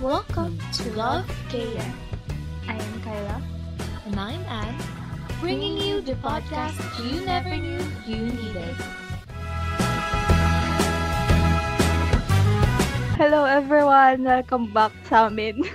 Welcome 0.00 0.56
to 0.80 0.84
Love 0.96 1.28
KM. 1.52 1.92
I 2.64 2.72
am 2.72 3.02
Kyla. 3.04 3.36
And 4.08 4.16
I'm 4.16 4.40
Anne, 4.48 4.80
bringing 5.44 5.76
you 5.76 6.00
the 6.00 6.16
podcast 6.24 6.80
you 7.04 7.20
never 7.20 7.52
knew 7.52 7.84
you 8.08 8.32
needed. 8.32 8.72
Hello 13.20 13.44
everyone! 13.44 14.24
Welcome 14.24 14.72
back 14.72 14.96
sa 15.04 15.28
amin. 15.28 15.68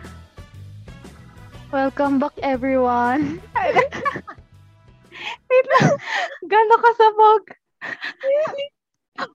Welcome 1.70 2.18
back 2.18 2.34
everyone. 2.42 3.38
Wait 5.54 5.66
lang. 5.70 6.02
Gano'n 6.50 6.82
kasabog. 6.82 7.44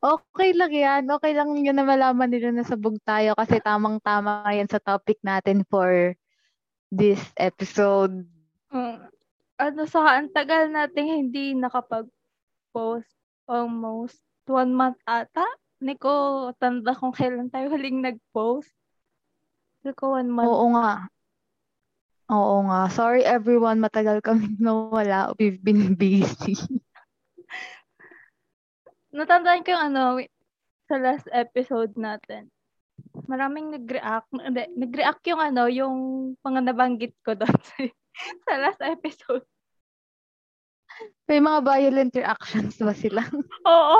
okay 0.00 0.50
lang 0.52 0.72
yan. 0.72 1.02
Okay 1.08 1.32
lang 1.32 1.56
yun 1.56 1.76
na 1.76 1.84
malaman 1.84 2.28
nila 2.28 2.52
na 2.52 2.64
sabog 2.64 3.00
tayo 3.04 3.32
kasi 3.36 3.60
tamang-tama 3.60 4.44
yan 4.52 4.68
sa 4.68 4.80
topic 4.80 5.16
natin 5.24 5.64
for 5.68 6.12
this 6.92 7.20
episode. 7.40 8.24
Mm. 8.72 9.08
Ano 9.60 9.82
sa 9.84 10.20
ang 10.20 10.32
tagal 10.32 10.72
nating 10.72 11.28
hindi 11.28 11.52
nakapag-post 11.56 13.12
almost 13.44 14.20
one 14.48 14.72
month 14.72 15.00
ata. 15.04 15.44
Hindi 15.80 15.96
ko 15.96 16.12
tanda 16.60 16.92
kung 16.92 17.12
kailan 17.12 17.48
tayo 17.48 17.72
huling 17.72 18.04
nag-post. 18.04 18.72
Hindi 19.80 19.92
ko 19.96 20.16
one 20.16 20.28
month. 20.28 20.48
Oo 20.48 20.66
nga. 20.76 21.08
Oo 22.30 22.56
nga. 22.68 22.80
Sorry 22.92 23.24
everyone, 23.24 23.80
matagal 23.80 24.20
kami 24.20 24.54
nawala. 24.60 25.32
We've 25.40 25.60
been 25.60 25.96
busy. 25.96 26.54
Natandaan 29.10 29.66
ko 29.66 29.74
yung 29.74 29.84
ano, 29.90 30.22
sa 30.86 30.96
last 30.98 31.26
episode 31.34 31.94
natin. 31.98 32.50
Maraming 33.26 33.74
nag-react. 33.74 34.30
Nag-react 34.78 35.22
yung 35.30 35.42
ano, 35.42 35.66
yung 35.66 35.96
mga 36.42 36.60
nabanggit 36.70 37.14
ko 37.26 37.34
doon 37.34 37.50
sa 38.46 38.52
last 38.58 38.82
episode. 38.82 39.42
May 41.30 41.38
mga 41.38 41.62
violent 41.62 42.12
reactions 42.14 42.74
ba 42.82 42.90
sila? 42.90 43.22
Oo. 43.70 43.98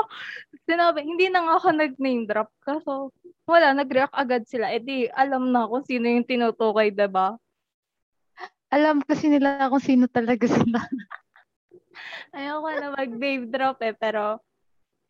Sinabi, 0.67 1.07
hindi 1.07 1.31
na 1.31 1.47
nga 1.47 1.55
ako 1.59 1.67
nag-name 1.75 2.27
drop. 2.27 2.51
Kaso, 2.59 3.15
wala, 3.47 3.71
nag-react 3.71 4.15
agad 4.15 4.43
sila. 4.47 4.67
E 4.71 4.83
di, 4.83 5.07
alam 5.07 5.51
na 5.51 5.67
kung 5.67 5.83
sino 5.87 6.11
yung 6.11 6.27
tinutukoy, 6.27 6.91
diba? 6.91 7.39
Alam 8.71 9.03
kasi 9.03 9.27
nila 9.27 9.67
kung 9.67 9.83
sino 9.83 10.07
talaga 10.07 10.47
sila. 10.47 10.79
Ayoko 12.35 12.67
na 12.79 12.95
mag-name 12.95 13.47
drop 13.51 13.79
eh, 13.83 13.95
pero 13.95 14.39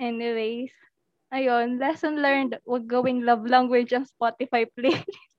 anyways, 0.02 0.74
ayun, 1.30 1.78
lesson 1.78 2.18
learned, 2.20 2.58
wag 2.66 2.90
gawing 2.90 3.22
love 3.22 3.46
language 3.46 3.94
ang 3.94 4.10
Spotify 4.10 4.66
playlist. 4.74 5.30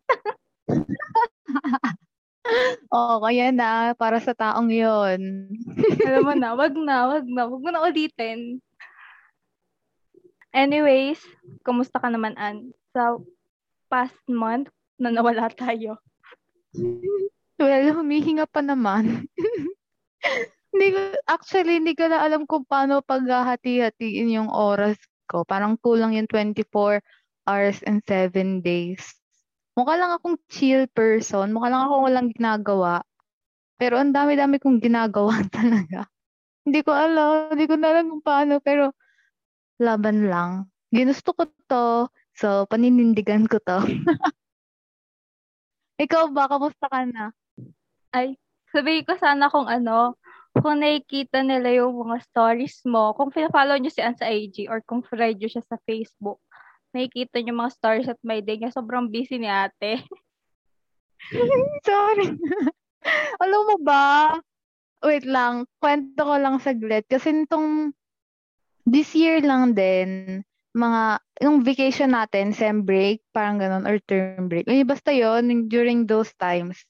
Oo, 2.95 3.23
kaya 3.23 3.51
na, 3.51 3.95
para 3.99 4.19
sa 4.23 4.35
taong 4.35 4.71
yon. 4.71 5.51
Alam 6.07 6.23
mo 6.23 6.35
na, 6.39 6.55
wag 6.55 6.75
na, 6.75 6.97
wag 7.11 7.27
na, 7.27 7.43
wag 7.51 7.63
mo 7.63 7.71
na 7.71 7.83
ulitin. 7.83 8.63
Anyways, 10.53 11.19
kumusta 11.65 11.97
ka 11.97 12.13
naman, 12.13 12.37
Ann? 12.37 12.77
Sa 12.93 13.17
past 13.89 14.21
month 14.29 14.69
na 15.01 15.09
nawala 15.09 15.49
tayo. 15.49 15.97
Well, 17.57 17.87
humihinga 17.97 18.45
pa 18.49 18.61
naman. 18.61 19.29
hindi 20.73 20.89
ko, 20.97 21.01
actually, 21.29 21.79
hindi 21.79 21.93
ko 21.93 22.09
na 22.09 22.25
alam 22.25 22.49
kung 22.49 22.65
paano 22.65 23.05
paghahati-hatiin 23.05 24.33
yung 24.33 24.51
oras 24.51 24.97
ko. 25.29 25.45
Parang 25.45 25.77
kulang 25.77 26.17
yung 26.17 26.27
24 26.27 27.05
hours 27.45 27.79
and 27.85 28.01
7 28.09 28.65
days. 28.65 29.05
Mukha 29.77 29.97
lang 29.97 30.13
akong 30.17 30.41
chill 30.49 30.89
person. 30.93 31.53
Mukha 31.53 31.69
lang 31.73 31.89
akong 31.89 32.05
walang 32.09 32.29
ginagawa. 32.33 33.05
Pero 33.77 34.01
ang 34.01 34.13
dami-dami 34.13 34.61
kong 34.61 34.81
ginagawa 34.81 35.45
talaga. 35.57 36.09
Hindi 36.65 36.81
ko 36.81 36.93
alam. 36.93 37.53
Hindi 37.53 37.65
ko 37.69 37.75
na 37.77 37.89
alam 37.93 38.05
kung 38.13 38.25
paano. 38.25 38.61
Pero 38.61 38.93
laban 39.81 40.29
lang. 40.29 40.73
Ginusto 40.93 41.33
ko 41.37 41.49
to. 41.69 42.09
So, 42.33 42.65
paninindigan 42.69 43.45
ko 43.49 43.61
to. 43.61 43.81
Ikaw 46.05 46.33
ba? 46.33 46.49
Kamusta 46.49 46.89
ka 46.89 47.05
na? 47.05 47.33
Ay, 48.13 48.37
sabihin 48.73 49.05
ko 49.05 49.17
sana 49.21 49.49
kung 49.53 49.69
ano, 49.69 50.17
kung 50.53 50.85
nakikita 50.85 51.41
nila 51.41 51.73
yung 51.81 51.97
mga 51.97 52.21
stories 52.29 52.85
mo, 52.85 53.17
kung 53.17 53.33
follow 53.33 53.77
nyo 53.81 53.89
si 53.89 54.05
Ann 54.05 54.17
sa 54.19 54.29
IG 54.29 54.69
or 54.69 54.85
kung 54.85 55.01
friend 55.01 55.41
nyo 55.41 55.49
siya 55.49 55.65
sa 55.65 55.81
Facebook, 55.89 56.37
nakikita 56.93 57.41
nyo 57.41 57.57
mga 57.57 57.73
stories 57.73 58.09
at 58.13 58.21
my 58.21 58.45
day 58.45 58.61
niya. 58.61 58.69
Sobrang 58.69 59.09
busy 59.09 59.41
ni 59.41 59.49
ate. 59.49 60.05
Sorry. 61.89 62.37
Alam 63.41 63.63
mo 63.73 63.77
ba? 63.81 64.37
Wait 65.01 65.25
lang. 65.25 65.65
Kwento 65.81 66.21
ko 66.21 66.37
lang 66.37 66.61
saglit. 66.61 67.09
Kasi 67.09 67.33
nitong 67.33 67.97
this 68.85 69.17
year 69.17 69.41
lang 69.41 69.73
din, 69.73 70.43
mga, 70.77 71.21
yung 71.41 71.65
vacation 71.65 72.13
natin, 72.13 72.53
sem 72.53 72.85
break, 72.85 73.25
parang 73.33 73.57
ganun, 73.57 73.89
or 73.89 73.97
term 74.05 74.53
break. 74.53 74.69
Eh, 74.69 74.85
basta 74.85 75.13
yon 75.13 75.69
during 75.73 76.05
those 76.05 76.33
times, 76.37 76.85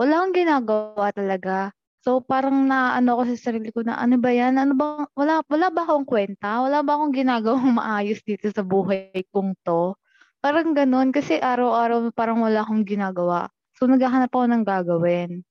wala 0.00 0.20
akong 0.20 0.34
ginagawa 0.36 1.12
talaga. 1.12 1.75
So, 2.06 2.22
parang 2.22 2.70
na 2.70 2.94
ano 2.94 3.18
ko 3.18 3.26
sa 3.26 3.50
sarili 3.50 3.74
ko 3.74 3.82
na 3.82 3.98
ano 3.98 4.14
ba 4.22 4.30
yan? 4.30 4.62
Ano 4.62 4.78
ba, 4.78 5.10
wala, 5.18 5.42
wala 5.50 5.74
ba 5.74 5.82
akong 5.82 6.06
kwenta? 6.06 6.62
Wala 6.62 6.86
ba 6.86 6.94
akong 6.94 7.10
ginagawang 7.10 7.74
maayos 7.82 8.22
dito 8.22 8.46
sa 8.54 8.62
buhay 8.62 9.26
kong 9.34 9.58
to? 9.66 9.98
Parang 10.38 10.70
ganun, 10.70 11.10
kasi 11.10 11.42
araw-araw 11.42 12.14
parang 12.14 12.46
wala 12.46 12.62
akong 12.62 12.86
ginagawa. 12.86 13.50
So, 13.74 13.90
naghahanap 13.90 14.30
ako 14.30 14.46
ng 14.46 14.62
gagawin. 14.62 15.42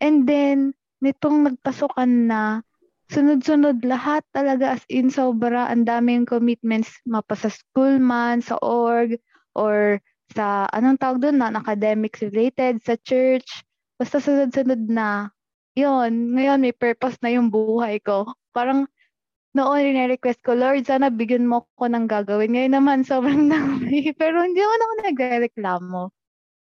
And 0.00 0.24
then, 0.24 0.72
nitong 1.04 1.44
nagpasukan 1.44 2.08
na, 2.24 2.64
sunod-sunod 3.12 3.84
lahat 3.84 4.24
talaga 4.32 4.80
as 4.80 4.82
in 4.88 5.12
sobra, 5.12 5.68
ang 5.68 5.84
daming 5.84 6.24
commitments 6.24 6.88
mapa 7.04 7.36
sa 7.36 7.52
school 7.52 8.00
man, 8.00 8.40
sa 8.40 8.56
org, 8.64 9.20
or 9.52 10.00
sa, 10.32 10.72
anong 10.72 10.96
tawag 10.96 11.20
doon, 11.20 11.36
na 11.36 11.52
academics 11.52 12.24
related, 12.24 12.80
sa 12.80 12.96
church, 13.04 13.60
basta 14.00 14.24
sunod-sunod 14.24 14.88
na 14.88 15.28
yun, 15.78 16.34
ngayon 16.34 16.58
may 16.58 16.74
purpose 16.74 17.14
na 17.22 17.30
yung 17.30 17.48
buhay 17.54 18.02
ko. 18.02 18.26
Parang 18.50 18.90
noon 19.54 19.80
rin-request 19.94 20.42
ko, 20.42 20.54
Lord, 20.58 20.84
sana 20.86 21.08
bigyan 21.10 21.46
mo 21.46 21.66
ko 21.78 21.86
ng 21.86 22.10
gagawin. 22.10 22.54
Ngayon 22.54 22.74
naman, 22.74 22.98
sobrang 23.06 23.46
dami. 23.52 24.10
Pero 24.14 24.42
hindi 24.42 24.58
naman 24.58 24.82
ako 24.82 24.92
nagre-reklamo. 25.06 26.02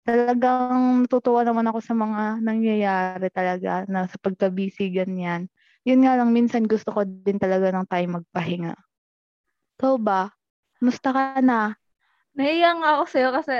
Talagang 0.08 1.04
natutuwa 1.04 1.44
naman 1.44 1.69
ako 1.69 1.78
sa 1.84 1.94
mga 1.94 2.22
nangyayari 2.41 3.28
talaga 3.31 3.84
na 3.87 4.08
sa 4.08 4.16
pagka-busy 4.19 4.91
ganyan. 4.91 5.47
Yun 5.84 6.04
nga 6.04 6.19
lang, 6.19 6.34
minsan 6.34 6.64
gusto 6.66 6.92
ko 6.92 7.04
din 7.06 7.38
talaga 7.41 7.72
ng 7.72 7.87
time 7.88 8.20
magpahinga. 8.20 8.75
Ikaw 9.78 9.94
ba? 10.00 10.32
Musta 10.82 11.14
ka 11.14 11.38
na? 11.44 11.76
Nahiya 12.34 12.70
nga 12.78 12.88
ako 12.98 13.04
sa'yo 13.10 13.28
kasi 13.34 13.54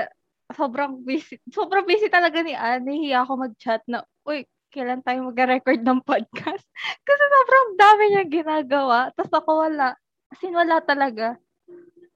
sobrang 0.55 1.03
busy. 1.03 1.37
Sobrang 1.51 1.85
busy 1.85 2.07
talaga 2.09 2.41
ni 2.41 2.55
Anne. 2.55 2.85
Nahiya 2.85 3.23
ako 3.27 3.49
mag-chat 3.49 3.83
na, 3.85 4.01
uy, 4.25 4.47
kailan 4.69 5.01
tayo 5.01 5.25
mag-record 5.25 5.81
ng 5.81 6.05
podcast. 6.05 6.65
Kasi 7.07 7.23
sobrang 7.25 7.67
dami 7.75 8.03
niya 8.13 8.23
ginagawa. 8.29 9.09
Tapos 9.17 9.33
ako 9.33 9.65
wala. 9.65 9.97
As 10.29 10.41
in, 10.45 10.53
wala 10.53 10.77
talaga. 10.85 11.41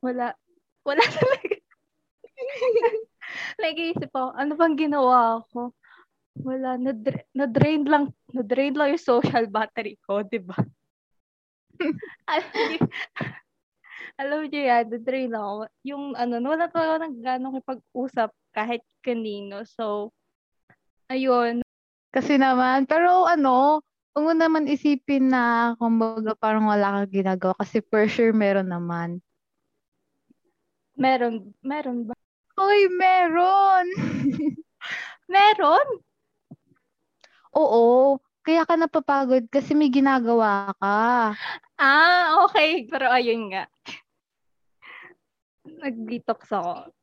Wala. 0.06 0.38
Wala 0.86 1.04
talaga. 1.18 1.56
Nag-iisip 3.58 4.12
ako, 4.14 4.30
ano 4.38 4.52
bang 4.54 4.76
ginawa 4.78 5.42
ko? 5.50 5.74
Wala. 6.46 6.78
Nadra- 6.78 7.26
na-drain 7.34 7.90
lang. 7.90 8.14
Na-drain 8.30 8.78
lang 8.78 8.94
yung 8.94 9.02
social 9.02 9.50
battery 9.50 9.98
ko, 10.06 10.22
di 10.22 10.38
ba? 10.38 10.58
alam 14.22 14.46
niyo 14.46 14.62
yan, 14.62 14.86
na-drain 14.94 15.34
ako. 15.34 15.66
Yung 15.82 16.14
ano, 16.14 16.38
wala 16.46 16.70
talaga 16.70 17.02
nang 17.02 17.18
gano'ng 17.18 17.58
kipag-usap 17.62 18.30
kahit 18.54 18.86
kanino. 19.02 19.66
So, 19.66 20.14
ayun, 21.10 21.66
kasi 22.14 22.38
naman, 22.38 22.86
pero 22.86 23.26
ano, 23.26 23.82
huwag 24.14 24.24
mo 24.24 24.34
naman 24.38 24.70
isipin 24.70 25.34
na 25.34 25.74
kumbaga 25.82 26.38
parang 26.38 26.70
wala 26.70 27.02
kang 27.02 27.26
ginagawa 27.26 27.58
kasi 27.58 27.82
for 27.82 28.06
sure 28.06 28.30
meron 28.30 28.70
naman. 28.70 29.18
Meron, 30.94 31.58
meron 31.66 32.06
ba? 32.06 32.14
Hoy, 32.54 32.86
meron! 32.94 33.90
meron? 35.34 35.88
Oo, 37.58 38.22
kaya 38.46 38.62
ka 38.70 38.78
napapagod 38.78 39.50
kasi 39.50 39.74
may 39.74 39.90
ginagawa 39.90 40.70
ka. 40.78 41.34
Ah, 41.82 42.46
okay. 42.46 42.86
Pero 42.86 43.10
ayun 43.10 43.50
nga. 43.50 43.66
Nag-detox 45.66 46.54
ako. 46.54 46.94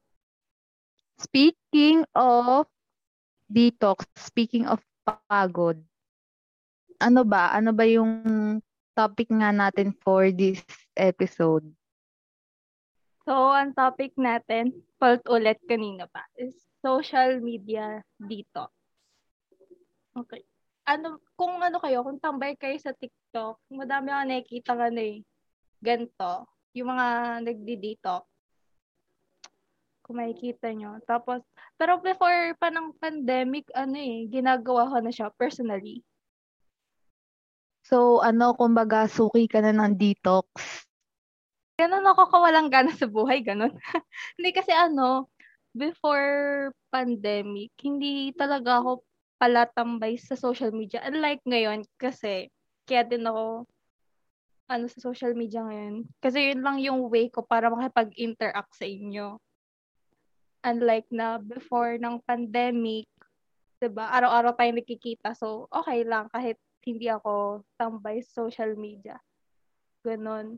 Speaking 1.18 2.06
of 2.14 2.70
detox, 3.50 4.06
speaking 4.14 4.70
of 4.70 4.78
pagod. 5.26 5.78
Ano 7.00 7.24
ba? 7.24 7.50
Ano 7.56 7.72
ba 7.72 7.88
yung 7.88 8.12
topic 8.92 9.32
nga 9.32 9.50
natin 9.50 9.96
for 10.04 10.28
this 10.28 10.60
episode? 10.92 11.64
So, 13.24 13.54
ang 13.54 13.72
topic 13.76 14.16
natin, 14.18 14.74
fault 14.98 15.22
ulit 15.30 15.60
kanina 15.64 16.08
pa, 16.10 16.26
is 16.34 16.56
social 16.82 17.38
media 17.38 18.02
dito. 18.18 18.68
Okay. 20.16 20.42
Ano, 20.88 21.22
kung 21.38 21.62
ano 21.62 21.78
kayo, 21.78 22.02
kung 22.02 22.18
tambay 22.18 22.58
kayo 22.58 22.74
sa 22.82 22.90
TikTok, 22.90 23.60
madami 23.70 24.10
ako 24.10 24.22
nakikita 24.26 24.70
nga 24.74 24.90
ano 24.90 25.00
eh, 25.00 25.22
ganito, 25.78 26.32
yung 26.74 26.88
mga 26.90 27.06
nagdi-detox. 27.46 28.26
Kung 30.10 30.18
makikita 30.18 30.74
nyo. 30.74 30.98
Tapos, 31.06 31.38
pero 31.78 32.02
before 32.02 32.58
pa 32.58 32.66
ng 32.66 32.98
pandemic, 32.98 33.70
ano 33.70 33.94
eh, 33.94 34.26
ginagawa 34.26 34.90
ko 34.90 34.98
na 34.98 35.14
siya 35.14 35.30
personally. 35.38 36.02
So, 37.86 38.18
ano, 38.18 38.58
kumbaga, 38.58 39.06
suki 39.06 39.46
ka 39.46 39.62
na 39.62 39.70
ng 39.70 39.94
detox. 39.94 40.50
Ganun 41.78 42.02
ako 42.10 42.26
kawalang 42.26 42.74
gana 42.74 42.90
sa 42.90 43.06
buhay, 43.06 43.38
ganun. 43.38 43.70
hindi 44.34 44.50
kasi 44.50 44.74
ano, 44.74 45.30
before 45.78 46.74
pandemic, 46.90 47.70
hindi 47.78 48.34
talaga 48.34 48.82
ako 48.82 49.06
palatambay 49.38 50.18
sa 50.18 50.34
social 50.34 50.74
media. 50.74 51.06
Unlike 51.06 51.46
ngayon, 51.46 51.86
kasi, 52.02 52.50
kaya 52.82 53.06
din 53.06 53.30
ako, 53.30 53.62
ano, 54.74 54.84
sa 54.90 54.98
social 54.98 55.38
media 55.38 55.62
ngayon. 55.62 56.02
Kasi 56.18 56.50
yun 56.50 56.66
lang 56.66 56.82
yung 56.82 57.06
way 57.06 57.30
ko 57.30 57.46
para 57.46 57.70
makipag-interact 57.70 58.74
sa 58.74 58.90
inyo. 58.90 59.38
Unlike 60.60 61.08
na 61.12 61.40
before 61.40 61.96
ng 61.96 62.20
pandemic, 62.28 63.08
'di 63.80 63.88
ba? 63.88 64.12
Araw-araw 64.12 64.52
tayong 64.54 64.84
nakikita. 64.84 65.32
So, 65.32 65.66
okay 65.72 66.04
lang 66.04 66.28
kahit 66.28 66.60
hindi 66.84 67.08
ako 67.08 67.64
tambay 67.80 68.20
social 68.24 68.76
media. 68.76 69.16
Ganon. 70.04 70.56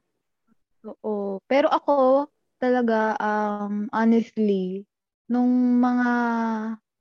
Oo. 0.82 1.38
Pero 1.46 1.70
ako, 1.70 2.26
talaga, 2.58 3.14
um, 3.18 3.86
honestly, 3.90 4.86
nung 5.30 5.78
mga 5.78 6.12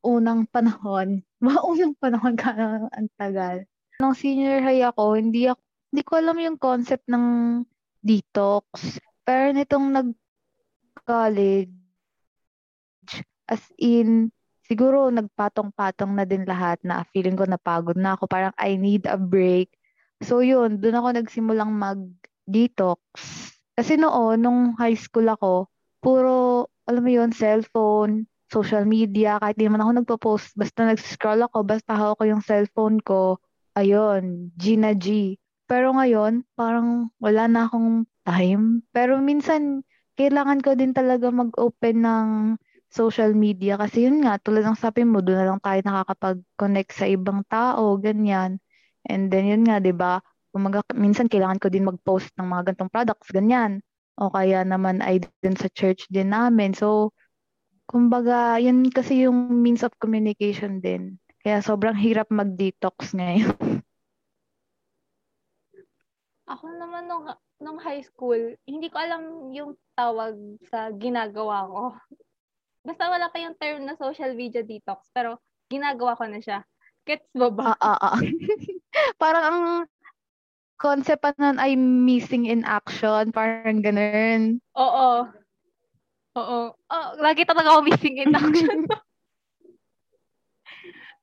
unang 0.05 0.45
panahon, 0.49 1.21
mga 1.45 1.59
unang 1.65 1.93
panahon 1.97 2.35
ka 2.37 2.53
ang 2.89 3.09
tagal. 3.17 3.65
Nung 4.01 4.17
senior 4.17 4.61
high 4.61 4.81
ako, 4.85 5.17
hindi 5.17 5.49
ako, 5.49 5.61
hindi 5.91 6.01
ko 6.05 6.13
alam 6.17 6.37
yung 6.41 6.57
concept 6.57 7.05
ng 7.09 7.25
detox. 8.01 8.97
Pero 9.21 9.53
nitong 9.53 9.87
nag-college, 9.93 11.73
as 13.51 13.59
in, 13.75 14.31
siguro 14.63 15.11
nagpatong-patong 15.11 16.15
na 16.15 16.23
din 16.23 16.47
lahat 16.47 16.79
na 16.87 17.03
feeling 17.11 17.35
ko 17.35 17.43
napagod 17.43 17.99
na 17.99 18.15
ako. 18.15 18.31
Parang 18.31 18.55
I 18.55 18.79
need 18.79 19.03
a 19.03 19.19
break. 19.19 19.75
So 20.23 20.39
yun, 20.39 20.79
doon 20.79 20.95
ako 20.95 21.07
nagsimulang 21.19 21.75
mag-detox. 21.75 23.03
Kasi 23.75 23.99
noon, 23.99 24.39
nung 24.39 24.61
high 24.79 24.95
school 24.95 25.27
ako, 25.27 25.67
puro, 25.99 26.71
alam 26.87 27.03
mo 27.03 27.11
yun, 27.11 27.35
cellphone, 27.35 28.31
social 28.47 28.87
media, 28.87 29.39
kahit 29.43 29.59
di 29.59 29.67
naman 29.67 29.83
ako 29.83 29.91
nagpo-post, 29.91 30.55
basta 30.55 30.87
nag-scroll 30.87 31.43
ako, 31.43 31.67
basta 31.67 31.91
hawak 31.95 32.19
ko 32.19 32.23
yung 32.31 32.43
cellphone 32.43 33.03
ko, 33.03 33.39
ayun, 33.75 34.51
G 34.55 34.75
G. 34.99 35.35
Pero 35.67 35.95
ngayon, 35.95 36.43
parang 36.55 37.11
wala 37.19 37.47
na 37.47 37.67
akong 37.67 38.03
time. 38.27 38.83
Pero 38.91 39.23
minsan, 39.23 39.87
kailangan 40.19 40.59
ko 40.59 40.75
din 40.75 40.91
talaga 40.91 41.31
mag-open 41.31 42.03
ng 42.03 42.27
social 42.91 43.31
media 43.31 43.79
kasi 43.79 44.05
yun 44.05 44.21
nga, 44.27 44.35
tulad 44.37 44.67
ng 44.67 44.75
sabi 44.75 45.07
mo, 45.07 45.23
doon 45.23 45.39
na 45.39 45.47
lang 45.55 45.59
tayo 45.63 45.79
nakakapag-connect 45.81 46.91
sa 46.91 47.07
ibang 47.07 47.41
tao, 47.47 47.95
ganyan. 47.97 48.59
And 49.07 49.31
then 49.31 49.47
yun 49.47 49.63
nga, 49.63 49.79
di 49.79 49.95
ba? 49.95 50.19
Kumaga, 50.51 50.83
minsan 50.93 51.31
kailangan 51.31 51.63
ko 51.63 51.67
din 51.71 51.87
mag-post 51.87 52.35
ng 52.35 52.47
mga 52.51 52.75
gantong 52.75 52.91
products, 52.91 53.31
ganyan. 53.31 53.79
O 54.19 54.27
kaya 54.27 54.67
naman 54.67 54.99
ay 54.99 55.23
din 55.39 55.55
sa 55.55 55.71
church 55.71 56.11
din 56.11 56.35
namin. 56.35 56.75
So, 56.75 57.15
kumbaga, 57.87 58.59
yun 58.59 58.91
kasi 58.91 59.23
yung 59.23 59.63
means 59.63 59.87
of 59.87 59.95
communication 59.97 60.83
din. 60.83 61.15
Kaya 61.41 61.63
sobrang 61.63 61.95
hirap 61.95 62.27
mag-detox 62.29 63.15
ngayon. 63.15 63.55
Ako 66.51 66.67
naman 66.75 67.07
nung, 67.07 67.31
nung 67.63 67.79
high 67.79 68.03
school, 68.03 68.59
hindi 68.67 68.91
ko 68.91 68.97
alam 68.99 69.49
yung 69.55 69.79
tawag 69.95 70.35
sa 70.67 70.91
ginagawa 70.91 71.63
ko. 71.71 71.83
Basta 72.81 73.13
wala 73.13 73.29
pa 73.29 73.37
yung 73.37 73.53
term 73.61 73.85
na 73.85 73.93
social 73.93 74.33
media 74.33 74.65
detox, 74.65 75.05
pero 75.13 75.37
ginagawa 75.69 76.17
ko 76.17 76.25
na 76.25 76.41
siya. 76.41 76.65
Gets 77.05 77.29
mo 77.37 77.53
ba? 77.53 77.77
Ah, 77.77 77.97
ah, 77.97 77.99
ah. 78.13 78.17
Parang 79.21 79.43
ang 79.45 79.59
concept 80.81 81.21
pa 81.21 81.29
nun 81.37 81.61
ay 81.61 81.77
missing 81.77 82.49
in 82.49 82.65
action, 82.65 83.29
parang 83.29 83.85
ganun. 83.85 84.57
Oo. 84.73 85.29
Oo. 86.31 86.59
Oh, 86.73 87.07
lagi 87.21 87.45
talaga 87.45 87.77
ako 87.77 87.85
missing 87.85 88.17
in 88.17 88.33
action. 88.33 88.89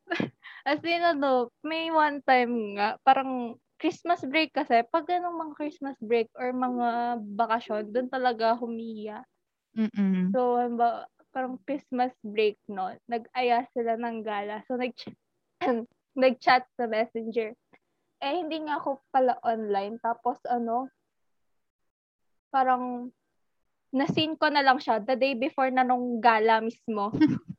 As 0.68 0.78
in, 0.84 1.02
ano, 1.02 1.50
may 1.66 1.90
one 1.90 2.22
time 2.22 2.78
nga, 2.78 3.00
parang 3.02 3.58
Christmas 3.82 4.22
break 4.26 4.54
kasi, 4.54 4.84
pag 4.90 5.06
ganun 5.10 5.38
mga 5.38 5.54
Christmas 5.58 5.98
break 6.02 6.30
or 6.38 6.54
mga 6.54 7.18
bakasyon, 7.34 7.90
doon 7.90 8.08
talaga 8.10 8.54
humiya. 8.54 9.26
Mm-mm. 9.74 10.34
So, 10.34 10.58
parang 11.38 11.54
Christmas 11.62 12.10
break, 12.26 12.58
no? 12.66 12.90
Nag-aya 13.06 13.62
sila 13.70 13.94
ng 13.94 14.26
gala. 14.26 14.58
So, 14.66 14.74
nag 14.74 14.90
nag-chat 16.18 16.66
sa 16.74 16.90
messenger. 16.90 17.54
Eh, 18.18 18.42
hindi 18.42 18.66
nga 18.66 18.82
ako 18.82 19.06
pala 19.14 19.38
online. 19.46 20.02
Tapos, 20.02 20.42
ano, 20.50 20.90
parang, 22.50 23.14
nasin 23.94 24.34
ko 24.34 24.50
na 24.50 24.66
lang 24.66 24.82
siya 24.82 24.98
the 24.98 25.14
day 25.14 25.38
before 25.38 25.70
na 25.70 25.86
nung 25.86 26.18
gala 26.18 26.58
mismo. 26.58 27.14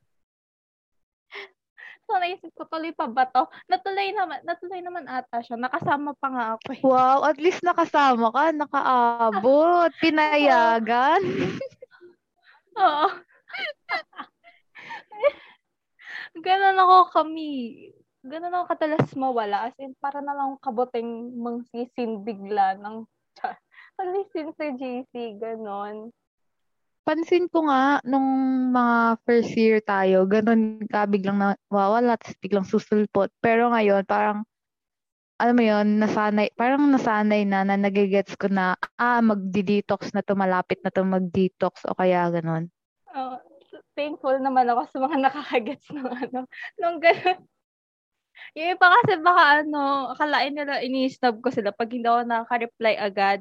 so, 2.04 2.20
naisip 2.20 2.52
ko, 2.60 2.68
tuloy 2.68 2.92
pa 2.92 3.08
ba 3.08 3.32
to? 3.32 3.48
Natuloy 3.72 4.12
naman, 4.12 4.44
natuloy 4.44 4.84
naman 4.84 5.08
ata 5.08 5.40
siya. 5.40 5.56
Nakasama 5.56 6.12
pa 6.20 6.28
nga 6.28 6.46
ako 6.60 6.68
eh. 6.76 6.84
Wow, 6.84 7.24
at 7.24 7.40
least 7.40 7.64
nakasama 7.64 8.28
ka, 8.36 8.52
nakaabot, 8.52 9.96
pinayagan. 10.04 11.24
Oo. 12.84 13.29
Ganon 16.46 16.80
ako 16.80 16.98
kami. 17.12 17.50
Ganon 18.24 18.54
ako 18.54 18.66
katalas 18.72 19.16
mawala. 19.16 19.72
As 19.72 19.76
in, 19.80 19.96
para 20.00 20.22
na 20.24 20.36
lang 20.36 20.58
kabuting 20.62 21.36
mangsisin 21.40 22.24
bigla 22.24 22.76
ng 22.80 23.08
Palisin 24.00 24.56
sa 24.56 24.72
JC, 24.72 25.40
ganon. 25.40 26.12
Pansin 27.04 27.52
ko 27.52 27.68
nga, 27.68 28.00
nung 28.08 28.24
mga 28.72 29.20
first 29.28 29.52
year 29.60 29.84
tayo, 29.84 30.24
ganun 30.24 30.80
ka 30.88 31.04
biglang 31.10 31.36
nawawala, 31.36 32.16
tapos 32.16 32.38
biglang 32.40 32.68
susulpot. 32.68 33.28
Pero 33.44 33.68
ngayon, 33.74 34.06
parang, 34.06 34.46
alam 35.36 35.56
mo 35.56 35.64
yon 35.64 36.00
nasanay, 36.00 36.54
parang 36.56 36.92
nasanay 36.92 37.44
na, 37.44 37.68
na 37.68 37.76
nagigets 37.76 38.40
ko 38.40 38.48
na, 38.52 38.78
ah, 38.96 39.20
magdi-detox 39.20 40.16
na 40.16 40.24
to, 40.24 40.38
malapit 40.38 40.80
na 40.86 40.94
to 40.94 41.04
mag-detox, 41.04 41.84
o 41.90 41.98
kaya 41.98 42.30
ganun. 42.32 42.72
Uh, 43.10 43.42
thankful 43.94 44.38
naman 44.40 44.70
ako 44.70 44.82
sa 44.90 44.98
mga 45.04 45.18
nakakagets 45.26 45.88
ng 45.92 46.08
ano, 46.08 46.40
nung 46.80 46.98
ganun. 47.02 47.40
Yung 48.58 48.70
iba 48.74 48.88
kasi 48.88 49.14
baka 49.20 49.44
ano, 49.66 50.10
akalain 50.16 50.56
nila 50.56 50.82
ini-snub 50.82 51.44
ko 51.44 51.50
sila 51.52 51.70
pag 51.76 51.92
hindi 51.92 52.08
ako 52.08 52.24
nakaka-reply 52.26 52.94
agad. 52.98 53.40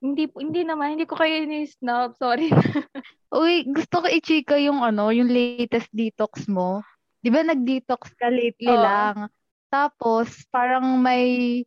Hindi 0.00 0.30
hindi 0.32 0.62
naman, 0.64 0.96
hindi 0.96 1.04
ko 1.04 1.18
kayo 1.18 1.44
ini-snub, 1.44 2.16
sorry. 2.16 2.48
Uy, 3.30 3.62
gusto 3.68 4.02
ko 4.02 4.06
i-chika 4.10 4.56
yung 4.58 4.82
ano, 4.82 5.12
yung 5.14 5.30
latest 5.30 5.92
detox 5.94 6.50
mo. 6.50 6.82
'Di 7.20 7.28
ba 7.30 7.44
nag-detox 7.44 8.16
ka 8.16 8.32
lately 8.32 8.74
Oo. 8.74 8.80
lang? 8.80 9.28
Tapos 9.70 10.48
parang 10.50 10.98
may 10.98 11.62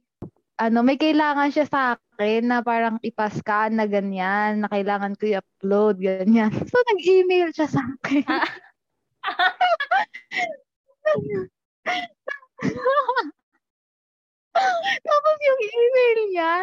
ano, 0.58 0.86
may 0.86 0.98
kailangan 1.02 1.50
siya 1.50 1.66
sa 1.66 1.82
akin 1.98 2.46
na 2.50 2.62
parang 2.62 3.02
ipascan 3.02 3.74
na 3.74 3.90
ganyan, 3.90 4.62
na 4.62 4.70
kailangan 4.70 5.18
ko 5.18 5.26
i-upload, 5.26 5.98
ganyan. 5.98 6.52
So, 6.70 6.78
nag-email 6.94 7.50
siya 7.54 7.68
sa 7.70 7.82
akin. 7.82 8.26
Tapos 15.04 15.36
yung 15.42 15.62
email 15.66 16.20
niya, 16.30 16.54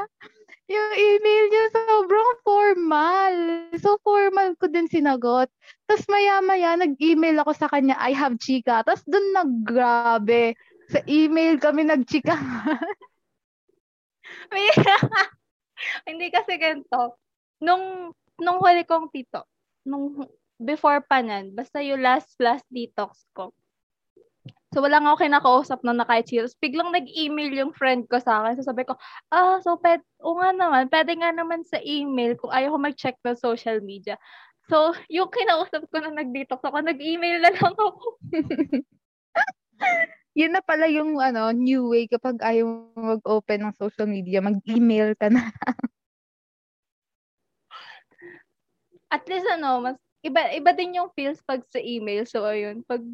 yung 0.71 0.93
email 0.95 1.45
niya 1.51 1.67
sobrang 1.75 2.33
formal. 2.47 3.35
So, 3.83 3.99
formal 4.07 4.55
ko 4.55 4.71
din 4.71 4.87
sinagot. 4.87 5.51
Tapos 5.91 6.07
maya-maya, 6.07 6.79
nag-email 6.79 7.43
ako 7.43 7.53
sa 7.59 7.67
kanya, 7.67 7.99
I 7.99 8.15
have 8.15 8.39
chika. 8.39 8.87
Tapos 8.87 9.03
dun 9.03 9.35
naggrabe. 9.35 10.55
Sa 10.95 11.03
email 11.11 11.59
kami 11.59 11.91
nagchika. 11.91 12.39
Hindi 16.09 16.27
kasi 16.29 16.59
ganito. 16.61 17.17
Nung, 17.63 18.13
nung 18.41 18.59
huli 18.61 18.85
kong 18.85 19.09
tito, 19.13 19.47
nung 19.87 20.29
before 20.61 21.01
pa 21.01 21.25
nan, 21.25 21.57
basta 21.57 21.81
yung 21.81 22.05
last 22.05 22.37
last 22.37 22.69
detox 22.69 23.25
ko. 23.33 23.55
So, 24.71 24.87
wala 24.87 25.03
nga 25.03 25.11
ako 25.11 25.27
kinakausap 25.27 25.81
na 25.83 25.99
naka-chill. 25.99 26.47
Biglang 26.63 26.95
nag-email 26.95 27.51
yung 27.59 27.75
friend 27.75 28.07
ko 28.07 28.23
sa 28.23 28.39
akin. 28.39 28.55
So, 28.55 28.71
sabi 28.71 28.87
ko, 28.87 28.95
ah, 29.35 29.59
so, 29.67 29.75
pwede, 29.83 30.07
o 30.23 30.39
nga 30.39 30.55
naman, 30.55 30.87
pwede 30.87 31.19
nga 31.19 31.35
naman 31.35 31.67
sa 31.67 31.83
email 31.83 32.39
kung 32.39 32.55
ayaw 32.55 32.79
ko 32.79 32.79
mag-check 32.79 33.19
ng 33.27 33.35
social 33.35 33.83
media. 33.83 34.15
So, 34.71 34.95
yung 35.11 35.27
kinausap 35.35 35.91
ko 35.91 35.99
na 35.99 36.15
nag-detox 36.15 36.63
ako, 36.63 36.87
nag-email 36.87 37.43
na 37.43 37.51
lang 37.51 37.75
ako. 37.75 37.87
Yun 40.41 40.57
na 40.57 40.65
pala 40.65 40.89
yung 40.89 41.21
ano, 41.21 41.53
new 41.53 41.93
way 41.93 42.09
kapag 42.09 42.41
ayaw 42.41 42.65
mag-open 42.97 43.61
ng 43.61 43.77
social 43.77 44.09
media, 44.09 44.41
mag-email 44.41 45.13
ka 45.21 45.29
na. 45.29 45.53
At 49.13 49.29
least 49.29 49.45
ano, 49.53 49.85
mas 49.85 50.01
iba 50.25 50.49
iba 50.57 50.73
din 50.73 50.97
yung 50.97 51.13
feels 51.13 51.45
pag 51.45 51.61
sa 51.69 51.77
email. 51.77 52.25
So 52.25 52.49
ayun, 52.49 52.81
pag 52.89 53.05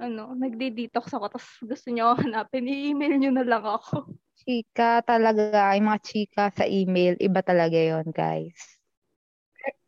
ano, 0.00 0.32
nagde-detox 0.32 1.12
ako 1.12 1.36
tapos 1.36 1.52
gusto 1.60 1.92
niyo 1.92 2.08
ako 2.08 2.24
hanapin, 2.24 2.64
i-email 2.64 3.20
niyo 3.20 3.36
na 3.36 3.44
lang 3.44 3.68
ako. 3.68 4.08
Chika 4.40 5.04
talaga, 5.04 5.76
yung 5.76 5.92
mga 5.92 6.00
chika 6.00 6.48
sa 6.56 6.64
email, 6.64 7.20
iba 7.20 7.44
talaga 7.44 7.76
yon 7.76 8.08
guys. 8.16 8.80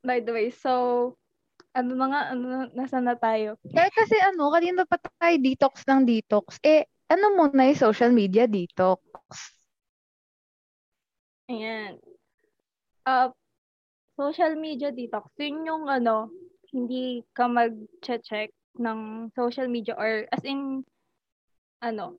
By 0.05 0.21
the 0.21 0.37
way, 0.37 0.53
so 0.53 1.17
ano 1.75 1.91
na 1.99 2.07
nga, 2.07 2.23
ano, 2.31 2.47
nasa 2.73 3.03
na 3.03 3.19
tayo? 3.19 3.59
Kaya 3.67 3.91
kasi 3.91 4.15
ano, 4.23 4.55
kanina 4.55 4.87
pa 4.87 4.97
tayo 4.97 5.37
detox 5.43 5.83
ng 5.91 6.07
detox. 6.07 6.63
Eh, 6.63 6.87
ano 7.11 7.35
muna 7.35 7.67
yung 7.67 7.83
social 7.91 8.15
media 8.15 8.47
detox? 8.47 9.03
Ayan. 11.51 11.99
Uh, 13.05 13.29
social 14.17 14.55
media 14.55 14.95
detox, 14.95 15.29
yun 15.37 15.67
yung 15.67 15.85
ano, 15.91 16.31
hindi 16.71 17.27
ka 17.35 17.51
mag-check 17.51 18.55
ng 18.79 19.31
social 19.35 19.67
media 19.67 19.99
or 19.99 20.31
as 20.31 20.43
in, 20.47 20.87
ano, 21.83 22.17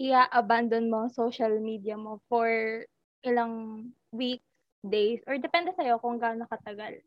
i-abandon 0.00 0.88
mo 0.88 1.08
social 1.12 1.60
media 1.60 1.96
mo 1.96 2.20
for 2.28 2.48
ilang 3.24 3.86
weeks, 4.12 4.44
days, 4.84 5.20
or 5.24 5.40
depende 5.40 5.72
sa'yo 5.76 6.00
kung 6.00 6.20
gaano 6.20 6.44
katagal. 6.48 7.00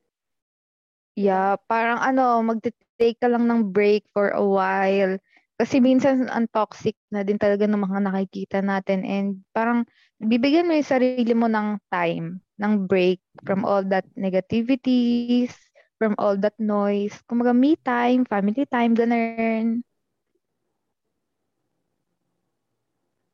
Yeah, 1.19 1.59
parang 1.67 1.99
ano, 1.99 2.39
magte-take 2.47 3.19
ka 3.19 3.27
lang 3.27 3.43
ng 3.51 3.75
break 3.75 4.07
for 4.15 4.31
a 4.31 4.39
while. 4.39 5.19
Kasi 5.59 5.83
minsan 5.83 6.31
ang 6.31 6.47
toxic 6.55 6.95
na 7.11 7.27
din 7.27 7.35
talaga 7.35 7.67
ng 7.67 7.75
mga 7.75 7.99
nakikita 8.07 8.63
natin 8.63 9.03
and 9.03 9.43
parang 9.51 9.83
bibigyan 10.23 10.63
mo 10.63 10.71
yung 10.79 10.87
sarili 10.87 11.35
mo 11.35 11.51
ng 11.51 11.75
time, 11.91 12.39
ng 12.63 12.87
break 12.87 13.19
from 13.43 13.67
all 13.67 13.83
that 13.83 14.07
negativities, 14.15 15.51
from 15.99 16.15
all 16.15 16.39
that 16.39 16.55
noise. 16.55 17.19
Kumaga 17.27 17.51
me 17.51 17.75
time, 17.83 18.23
family 18.23 18.63
time, 18.71 18.95
ganun. 18.95 19.83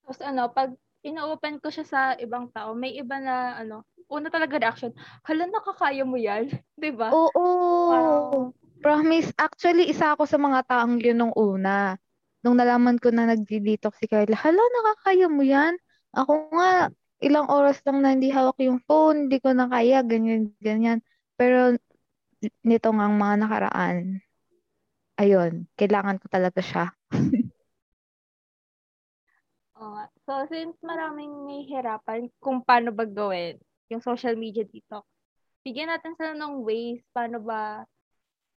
Tapos 0.02 0.20
ano, 0.26 0.50
pag 0.50 0.74
ina-open 1.06 1.62
ko 1.62 1.70
siya 1.70 1.86
sa 1.86 2.02
ibang 2.18 2.50
tao, 2.50 2.74
may 2.74 2.98
iba 2.98 3.22
na 3.22 3.62
ano, 3.62 3.86
una 4.10 4.30
talaga 4.30 4.62
reaction, 4.62 4.92
hala, 5.26 5.50
nakakaya 5.50 6.04
mo 6.06 6.18
yan? 6.18 6.50
ba 6.78 6.82
diba? 6.82 7.08
Oo. 7.10 7.46
Wow. 7.92 8.54
Promise. 8.86 9.34
Actually, 9.42 9.90
isa 9.90 10.14
ako 10.14 10.30
sa 10.30 10.38
mga 10.38 10.62
taong 10.70 11.02
yun 11.02 11.18
nung 11.18 11.34
una. 11.34 11.98
Nung 12.46 12.62
nalaman 12.62 13.02
ko 13.02 13.10
na 13.10 13.26
nag-detox 13.26 13.98
si 13.98 14.06
Carla, 14.06 14.38
hala, 14.38 14.62
nakakaya 14.62 15.26
mo 15.26 15.42
yan? 15.42 15.74
Ako 16.14 16.54
nga, 16.54 16.94
ilang 17.26 17.50
oras 17.50 17.82
lang 17.82 18.06
na 18.06 18.14
hindi 18.14 18.30
hawak 18.30 18.62
yung 18.62 18.78
phone, 18.86 19.26
hindi 19.26 19.42
ko 19.42 19.58
na 19.58 19.66
kaya, 19.66 20.06
ganyan, 20.06 20.54
ganyan. 20.62 21.02
Pero 21.34 21.74
nito 22.62 22.90
nga 22.94 23.10
mga 23.10 23.36
nakaraan, 23.42 24.22
ayun, 25.18 25.66
kailangan 25.74 26.22
ko 26.22 26.30
talaga 26.30 26.62
siya. 26.62 26.86
oh, 29.82 30.06
so, 30.30 30.46
since 30.52 30.78
maraming 30.86 31.32
nahihirapan 31.50 32.30
kung 32.38 32.62
paano 32.62 32.94
ba 32.94 33.10
gawin, 33.10 33.58
yung 33.90 34.02
social 34.02 34.34
media 34.38 34.64
detox. 34.66 35.06
Bigyan 35.66 35.90
natin 35.90 36.14
sila 36.18 36.34
ng 36.38 36.62
ways 36.62 37.02
paano 37.14 37.42
ba 37.42 37.86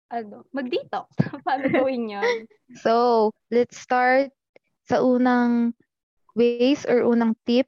ano, 0.07 0.47
mag-detox. 0.55 1.07
paano 1.45 1.67
gawin 1.71 2.11
yun? 2.11 2.47
So, 2.79 3.31
let's 3.51 3.75
start 3.75 4.31
sa 4.87 5.03
unang 5.03 5.75
ways 6.35 6.87
or 6.87 7.03
unang 7.03 7.35
tip. 7.43 7.67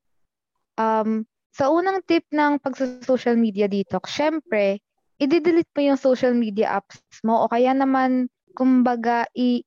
Um, 0.80 1.28
sa 1.51 1.68
unang 1.68 2.00
tip 2.08 2.24
ng 2.32 2.63
pag-social 2.63 3.36
media 3.36 3.68
detox, 3.68 4.08
syempre, 4.08 4.80
i-delete 5.20 5.72
mo 5.75 5.82
yung 5.92 6.00
social 6.00 6.32
media 6.32 6.80
apps 6.80 7.20
mo 7.28 7.44
o 7.44 7.51
kaya 7.51 7.75
naman, 7.75 8.32
kumbaga, 8.56 9.28
i- 9.36 9.63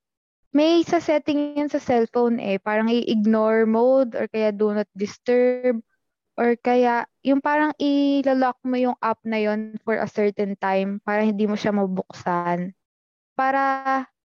may 0.53 0.81
sa 0.85 0.97
setting 1.01 1.57
yun 1.57 1.69
sa 1.69 1.81
cellphone 1.81 2.37
eh, 2.41 2.57
parang 2.57 2.89
i-ignore 2.89 3.65
mode 3.65 4.13
or 4.17 4.25
kaya 4.29 4.49
do 4.53 4.73
not 4.73 4.89
disturb 4.97 5.81
Or 6.33 6.57
kaya, 6.57 7.05
yung 7.21 7.45
parang 7.45 7.77
ilalock 7.77 8.57
mo 8.65 8.73
yung 8.73 8.97
app 8.97 9.21
na 9.21 9.37
yon 9.37 9.77
for 9.85 10.01
a 10.01 10.09
certain 10.09 10.57
time 10.57 10.97
para 11.05 11.21
hindi 11.21 11.45
mo 11.45 11.53
siya 11.53 11.69
mabuksan. 11.69 12.73
Para 13.37 13.61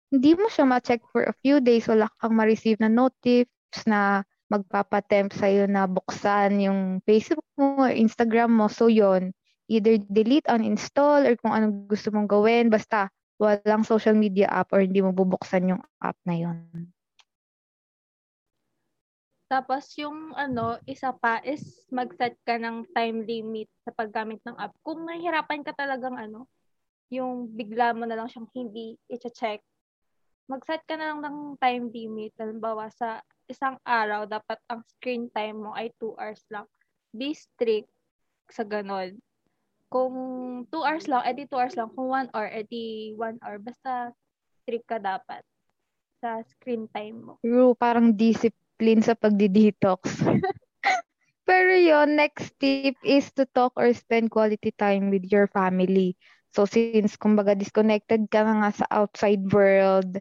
hindi 0.09 0.33
mo 0.33 0.49
siya 0.49 0.65
ma-check 0.65 1.05
for 1.13 1.29
a 1.29 1.37
few 1.45 1.61
days, 1.61 1.85
wala 1.85 2.09
kang 2.17 2.33
ma-receive 2.33 2.81
na 2.81 2.89
notifs 2.89 3.85
na 3.85 4.25
magpapatempt 4.49 5.37
sa'yo 5.37 5.69
na 5.69 5.85
buksan 5.85 6.57
yung 6.57 7.05
Facebook 7.05 7.45
mo 7.53 7.85
or 7.85 7.93
Instagram 7.93 8.49
mo. 8.57 8.65
So, 8.65 8.89
yon 8.89 9.37
either 9.69 10.01
delete, 10.09 10.49
uninstall, 10.49 11.29
or 11.29 11.37
kung 11.37 11.53
anong 11.53 11.85
gusto 11.85 12.09
mong 12.09 12.25
gawin. 12.25 12.73
Basta, 12.73 13.13
walang 13.37 13.85
social 13.85 14.17
media 14.17 14.49
app 14.49 14.73
or 14.73 14.81
hindi 14.81 14.99
mo 14.99 15.13
bubuksan 15.13 15.77
yung 15.77 15.81
app 16.01 16.17
na 16.25 16.35
yon. 16.35 16.89
Tapos 19.49 19.89
yung 19.97 20.37
ano, 20.37 20.77
isa 20.85 21.09
pa 21.09 21.41
is 21.41 21.89
mag-set 21.89 22.37
ka 22.45 22.61
ng 22.61 22.85
time 22.93 23.25
limit 23.25 23.65
sa 23.81 23.89
paggamit 23.89 24.37
ng 24.45 24.53
app. 24.53 24.77
Kung 24.85 25.09
nahihirapan 25.09 25.65
ka 25.65 25.73
talagang 25.73 26.13
ano, 26.13 26.45
yung 27.09 27.49
bigla 27.49 27.97
mo 27.97 28.05
na 28.05 28.13
lang 28.13 28.29
siyang 28.29 28.45
hindi 28.53 28.93
i-check, 29.09 29.65
mag-set 30.45 30.85
ka 30.85 30.93
na 30.93 31.09
lang 31.09 31.25
ng 31.25 31.37
time 31.57 31.89
limit. 31.89 32.29
Halimbawa, 32.37 32.93
sa 32.93 33.25
isang 33.49 33.81
araw, 33.81 34.29
dapat 34.29 34.61
ang 34.69 34.85
screen 34.85 35.25
time 35.33 35.65
mo 35.65 35.73
ay 35.73 35.89
2 35.97 36.13
hours 36.21 36.45
lang. 36.53 36.69
Be 37.09 37.33
strict 37.33 37.89
sa 38.53 38.61
ganun. 38.61 39.17
Kung 39.89 40.13
2 40.69 40.85
hours 40.85 41.09
lang, 41.09 41.25
edi 41.25 41.49
2 41.49 41.57
hours 41.57 41.73
lang. 41.73 41.89
Kung 41.97 42.13
1 42.13 42.29
hour, 42.37 42.49
edi 42.53 43.17
1 43.17 43.41
hour. 43.41 43.57
Basta 43.57 44.13
strict 44.61 44.85
ka 44.85 45.01
dapat 45.01 45.41
sa 46.21 46.37
screen 46.45 46.85
time 46.93 47.17
mo. 47.17 47.33
True, 47.41 47.73
parang 47.73 48.13
discipline 48.13 48.68
discipline 48.79 49.03
sa 49.03 49.11
pagdi-detox. 49.19 50.23
Pero 51.49 51.73
yon 51.75 52.15
next 52.15 52.55
tip 52.63 52.95
is 53.03 53.27
to 53.35 53.43
talk 53.51 53.75
or 53.75 53.91
spend 53.91 54.31
quality 54.31 54.71
time 54.71 55.11
with 55.11 55.27
your 55.27 55.51
family. 55.51 56.15
So 56.55 56.63
since 56.63 57.19
kumbaga 57.19 57.59
disconnected 57.59 58.31
ka 58.31 58.47
na 58.47 58.63
nga 58.63 58.71
sa 58.71 58.85
outside 58.87 59.43
world, 59.51 60.15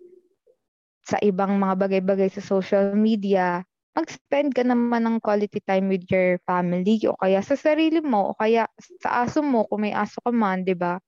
sa 1.07 1.23
ibang 1.23 1.55
mga 1.57 1.75
bagay-bagay 1.87 2.35
sa 2.35 2.43
social 2.43 2.99
media, 2.99 3.63
mag-spend 3.95 4.59
ka 4.59 4.67
naman 4.67 5.07
ng 5.07 5.17
quality 5.23 5.63
time 5.63 5.87
with 5.87 6.03
your 6.11 6.43
family 6.43 6.99
o 7.07 7.15
kaya 7.17 7.41
sa 7.41 7.55
sarili 7.55 8.03
mo 8.03 8.35
o 8.35 8.37
kaya 8.37 8.67
sa 8.99 9.23
aso 9.25 9.39
mo 9.41 9.71
kung 9.71 9.87
may 9.87 9.95
aso 9.95 10.19
ka 10.21 10.35
man, 10.35 10.67
'di 10.67 10.75
ba? 10.75 10.99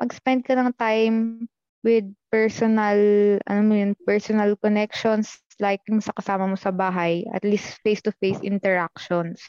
Mag-spend 0.00 0.42
ka 0.42 0.56
ng 0.56 0.72
time 0.74 1.46
with 1.84 2.08
personal, 2.32 2.98
ano 3.46 3.60
mo 3.62 3.74
yun, 3.76 3.92
personal 4.02 4.58
connections 4.58 5.38
like 5.58 5.82
yung 5.90 6.02
sa 6.02 6.14
kasama 6.14 6.46
mo 6.46 6.56
sa 6.58 6.70
bahay, 6.74 7.26
at 7.34 7.42
least 7.42 7.78
face-to-face 7.82 8.42
interactions. 8.42 9.42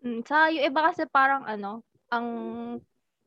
Mm, 0.00 0.24
sa 0.24 0.48
yung 0.48 0.64
iba 0.64 0.80
kasi 0.90 1.04
parang 1.10 1.44
ano, 1.44 1.84
ang 2.08 2.26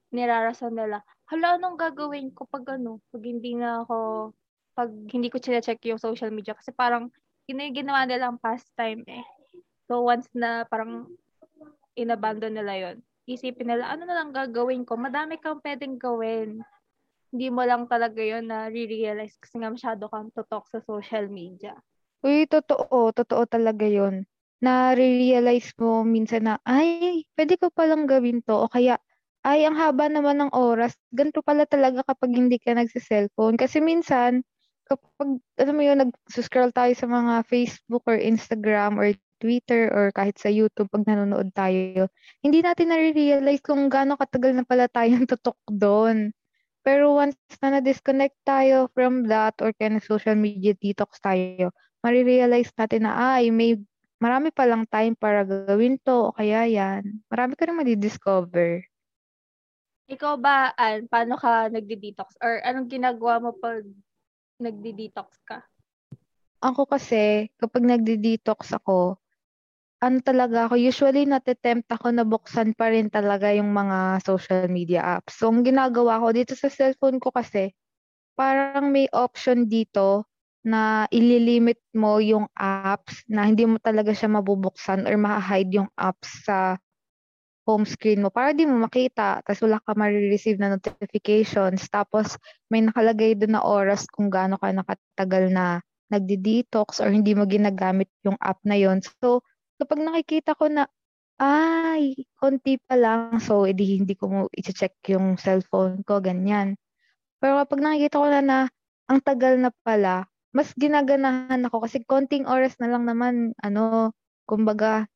nirarason 0.09 0.73
nila, 0.73 1.05
hala, 1.29 1.57
anong 1.57 1.77
gagawin 1.77 2.33
ko 2.33 2.45
pag 2.49 2.77
ano, 2.77 3.01
pag 3.09 3.23
hindi 3.23 3.53
na 3.53 3.85
ako, 3.85 4.29
pag 4.73 4.89
hindi 4.89 5.29
ko 5.29 5.37
check 5.37 5.81
yung 5.85 6.01
social 6.01 6.33
media. 6.33 6.57
Kasi 6.57 6.73
parang, 6.73 7.09
yun 7.45 7.61
yung 7.61 7.77
ginawa 7.77 8.05
nilang 8.05 8.41
pastime 8.41 9.05
eh. 9.05 9.25
So, 9.85 10.05
once 10.05 10.29
na 10.33 10.65
parang 10.65 11.09
inabandon 11.93 12.57
nila 12.57 12.73
yon 12.73 12.97
isipin 13.23 13.71
nila, 13.71 13.87
ano 13.87 14.03
na 14.03 14.19
lang 14.19 14.35
gagawin 14.35 14.83
ko? 14.83 14.99
Madami 14.99 15.39
kang 15.39 15.63
pwedeng 15.63 15.95
gawin. 15.95 16.59
Hindi 17.33 17.49
mo 17.49 17.65
lang 17.65 17.89
talaga 17.89 18.21
yon 18.21 18.45
na 18.45 18.69
re-realize 18.69 19.33
kasi 19.41 19.57
nga 19.57 19.73
masyado 19.73 20.05
kang 20.05 20.29
tutok 20.29 20.69
sa 20.69 20.77
social 20.85 21.25
media. 21.33 21.73
Uy, 22.21 22.45
totoo. 22.45 23.09
Totoo 23.09 23.43
talaga 23.49 23.89
yon 23.89 24.29
na 24.63 24.95
realize 24.95 25.75
mo 25.75 26.07
minsan 26.07 26.47
na, 26.47 26.55
ay, 26.63 27.27
pwede 27.35 27.59
ko 27.59 27.67
palang 27.67 28.07
gawin 28.07 28.39
to. 28.47 28.63
O 28.63 28.71
kaya, 28.71 28.95
ay, 29.43 29.67
ang 29.67 29.75
haba 29.75 30.07
naman 30.07 30.39
ng 30.39 30.55
oras. 30.55 30.95
Ganito 31.11 31.43
pala 31.43 31.67
talaga 31.67 31.99
kapag 32.07 32.31
hindi 32.31 32.55
ka 32.63 32.71
nagsa-cellphone. 32.79 33.59
Kasi 33.59 33.83
minsan, 33.83 34.39
kapag, 34.87 35.43
alam 35.59 35.75
mo 35.75 35.83
yun, 35.83 35.99
nag-scroll 35.99 36.71
tayo 36.71 36.95
sa 36.95 37.09
mga 37.11 37.43
Facebook 37.43 38.07
or 38.07 38.15
Instagram 38.15 38.95
or 38.95 39.11
Twitter 39.43 39.91
or 39.91 40.15
kahit 40.15 40.39
sa 40.39 40.47
YouTube 40.47 40.87
pag 40.87 41.03
nanonood 41.03 41.51
tayo, 41.51 42.07
hindi 42.39 42.63
natin 42.63 42.95
na-realize 42.95 43.59
kung 43.59 43.91
gaano 43.91 44.15
katagal 44.15 44.55
na 44.55 44.63
pala 44.63 44.87
tayong 44.87 45.27
tutok 45.35 45.59
doon. 45.67 46.31
Pero 46.83 47.15
once 47.15 47.39
na 47.63 47.79
na-disconnect 47.79 48.35
tayo 48.43 48.91
from 48.91 49.23
that 49.31 49.55
or 49.63 49.71
kaya 49.71 50.03
social 50.03 50.35
media 50.35 50.75
detox 50.75 51.15
tayo, 51.23 51.71
marirealize 52.03 52.75
natin 52.75 53.07
na 53.07 53.39
ay 53.39 53.47
may 53.49 53.79
marami 54.19 54.51
pa 54.51 54.67
lang 54.67 54.83
time 54.91 55.15
para 55.15 55.47
gawin 55.47 55.95
to 56.03 56.31
o 56.31 56.35
kaya 56.35 56.67
yan. 56.67 57.23
Marami 57.31 57.55
ka 57.55 57.67
rin 57.67 57.79
madidiscover. 57.79 58.83
Ikaw 60.11 60.35
ba, 60.35 60.75
An, 60.75 61.07
paano 61.07 61.39
ka 61.39 61.71
nagdi-detox? 61.71 62.35
Or 62.43 62.59
anong 62.67 62.91
ginagawa 62.91 63.39
mo 63.39 63.55
pag 63.55 63.87
nagdi-detox 64.59 65.39
ka? 65.47 65.63
Ako 66.59 66.87
kasi, 66.87 67.51
kapag 67.59 67.83
nagdi-detox 67.87 68.75
ako, 68.75 69.19
ano 70.03 70.19
talaga 70.19 70.67
ako, 70.67 70.75
usually 70.75 71.23
natitempt 71.23 71.87
ako 71.87 72.11
na 72.11 72.27
buksan 72.27 72.75
pa 72.75 72.91
rin 72.91 73.07
talaga 73.07 73.55
yung 73.55 73.71
mga 73.71 74.19
social 74.27 74.67
media 74.67 74.99
apps. 75.19 75.39
So, 75.39 75.47
ang 75.47 75.63
ginagawa 75.63 76.19
ko 76.19 76.35
dito 76.35 76.53
sa 76.59 76.67
cellphone 76.67 77.23
ko 77.23 77.31
kasi, 77.31 77.71
parang 78.35 78.91
may 78.91 79.07
option 79.13 79.69
dito 79.69 80.27
na 80.65 81.07
ililimit 81.11 81.79
mo 81.95 82.19
yung 82.23 82.47
apps 82.55 83.23
na 83.31 83.47
hindi 83.47 83.67
mo 83.67 83.79
talaga 83.79 84.11
siya 84.15 84.31
mabubuksan 84.31 85.07
or 85.07 85.15
ma-hide 85.19 85.71
yung 85.75 85.89
apps 85.99 86.43
sa 86.47 86.79
home 87.67 87.87
screen 87.87 88.23
mo 88.23 88.29
para 88.31 88.51
di 88.51 88.67
mo 88.67 88.75
makita. 88.79 89.39
Tapos 89.43 89.61
wala 89.63 89.79
ka 89.83 89.95
ma-receive 89.95 90.59
na 90.59 90.75
notifications. 90.75 91.87
Tapos 91.87 92.35
may 92.67 92.83
nakalagay 92.83 93.35
doon 93.39 93.59
na 93.59 93.63
oras 93.63 94.03
kung 94.11 94.27
gaano 94.27 94.59
ka 94.59 94.71
nakatagal 94.71 95.51
na 95.51 95.79
nagdi-detox 96.11 96.99
or 96.99 97.09
hindi 97.11 97.33
mo 97.33 97.47
ginagamit 97.47 98.11
yung 98.27 98.37
app 98.43 98.59
na 98.67 98.75
yon. 98.75 98.99
So, 99.23 99.41
kapag 99.83 99.99
nakikita 100.01 100.55
ko 100.55 100.71
na, 100.71 100.87
ay, 101.41 102.15
konti 102.39 102.79
pa 102.79 102.95
lang, 102.95 103.37
so 103.43 103.67
edi 103.67 103.99
hindi 103.99 104.15
ko 104.15 104.25
mo 104.31 104.39
i-check 104.55 104.95
yung 105.11 105.35
cellphone 105.35 106.01
ko, 106.07 106.23
ganyan. 106.23 106.79
Pero 107.43 107.59
kapag 107.63 107.83
nakikita 107.83 108.21
ko 108.23 108.27
na 108.31 108.41
na, 108.41 108.59
ang 109.11 109.19
tagal 109.21 109.59
na 109.59 109.69
pala, 109.83 110.25
mas 110.55 110.71
ginaganahan 110.77 111.61
ako 111.67 111.83
kasi 111.85 112.01
konting 112.07 112.47
oras 112.47 112.77
na 112.79 112.87
lang 112.87 113.03
naman, 113.09 113.51
ano, 113.59 114.13
kumbaga, 114.47 115.09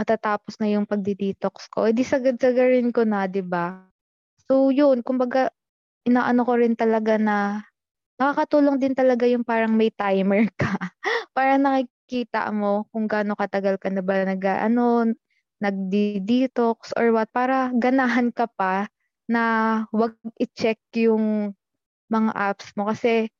matatapos 0.00 0.56
na 0.56 0.72
yung 0.72 0.88
pagdi-detox 0.88 1.68
ko. 1.68 1.84
Eh 1.84 1.92
di 1.92 2.00
sagad-sagarin 2.06 2.88
ko 2.88 3.04
na, 3.04 3.28
'di 3.28 3.44
ba? 3.44 3.84
So 4.48 4.72
yun, 4.72 5.04
kumbaga 5.04 5.52
inaano 6.08 6.44
ko 6.48 6.56
rin 6.56 6.74
talaga 6.78 7.20
na 7.20 7.64
nakakatulong 8.20 8.80
din 8.80 8.94
talaga 8.96 9.28
yung 9.28 9.44
parang 9.44 9.76
may 9.76 9.92
timer 9.92 10.48
ka. 10.56 10.72
para 11.36 11.56
nakikita 12.10 12.50
mo 12.50 12.90
kung 12.90 13.06
gaano 13.06 13.38
katagal 13.38 13.78
ka 13.78 13.86
na 13.86 14.02
ba 14.02 14.26
nag 14.26 14.42
ano 14.42 15.14
nagdi-detox 15.62 16.90
or 16.98 17.14
what 17.14 17.30
para 17.30 17.70
ganahan 17.78 18.34
ka 18.34 18.50
pa 18.50 18.90
na 19.30 19.42
wag 19.94 20.18
i-check 20.42 20.82
yung 20.98 21.54
mga 22.10 22.34
apps 22.34 22.74
mo 22.74 22.90
kasi 22.90 23.30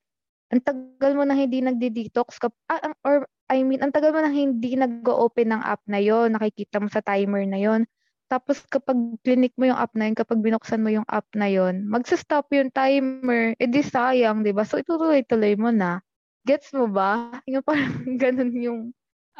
ang 0.55 0.63
tagal 0.63 1.19
mo 1.19 1.27
na 1.27 1.35
hindi 1.35 1.59
nagdi-detox 1.59 2.39
ka 2.39 2.55
ah, 2.71 2.95
or 3.03 3.27
I 3.51 3.67
mean, 3.67 3.83
ang 3.83 3.91
tagal 3.91 4.15
mo 4.15 4.23
na 4.23 4.31
hindi 4.31 4.79
nag-open 4.79 5.51
ng 5.51 5.63
app 5.67 5.83
na 5.91 5.99
yon, 5.99 6.39
nakikita 6.39 6.79
mo 6.79 6.87
sa 6.87 7.03
timer 7.03 7.43
na 7.51 7.59
yon. 7.59 7.83
Tapos 8.31 8.63
kapag 8.71 8.95
clinic 9.27 9.51
mo 9.59 9.67
yung 9.67 9.75
app 9.75 9.91
na 9.99 10.07
yun, 10.07 10.15
kapag 10.15 10.39
binuksan 10.39 10.79
mo 10.79 10.95
yung 10.95 11.09
app 11.11 11.27
na 11.35 11.51
yon, 11.51 11.83
magsa-stop 11.91 12.47
yung 12.55 12.71
timer. 12.71 13.59
Eh 13.59 13.67
di 13.67 13.83
sayang, 13.83 14.47
di 14.47 14.55
ba? 14.55 14.63
So 14.63 14.79
itutuloy-tuloy 14.79 15.59
mo 15.59 15.75
na. 15.75 15.99
Gets 16.45 16.73
mo 16.73 16.89
ba? 16.89 17.41
Yung 17.45 17.65
parang 17.65 17.95
ganun 18.23 18.53
yung 18.57 18.81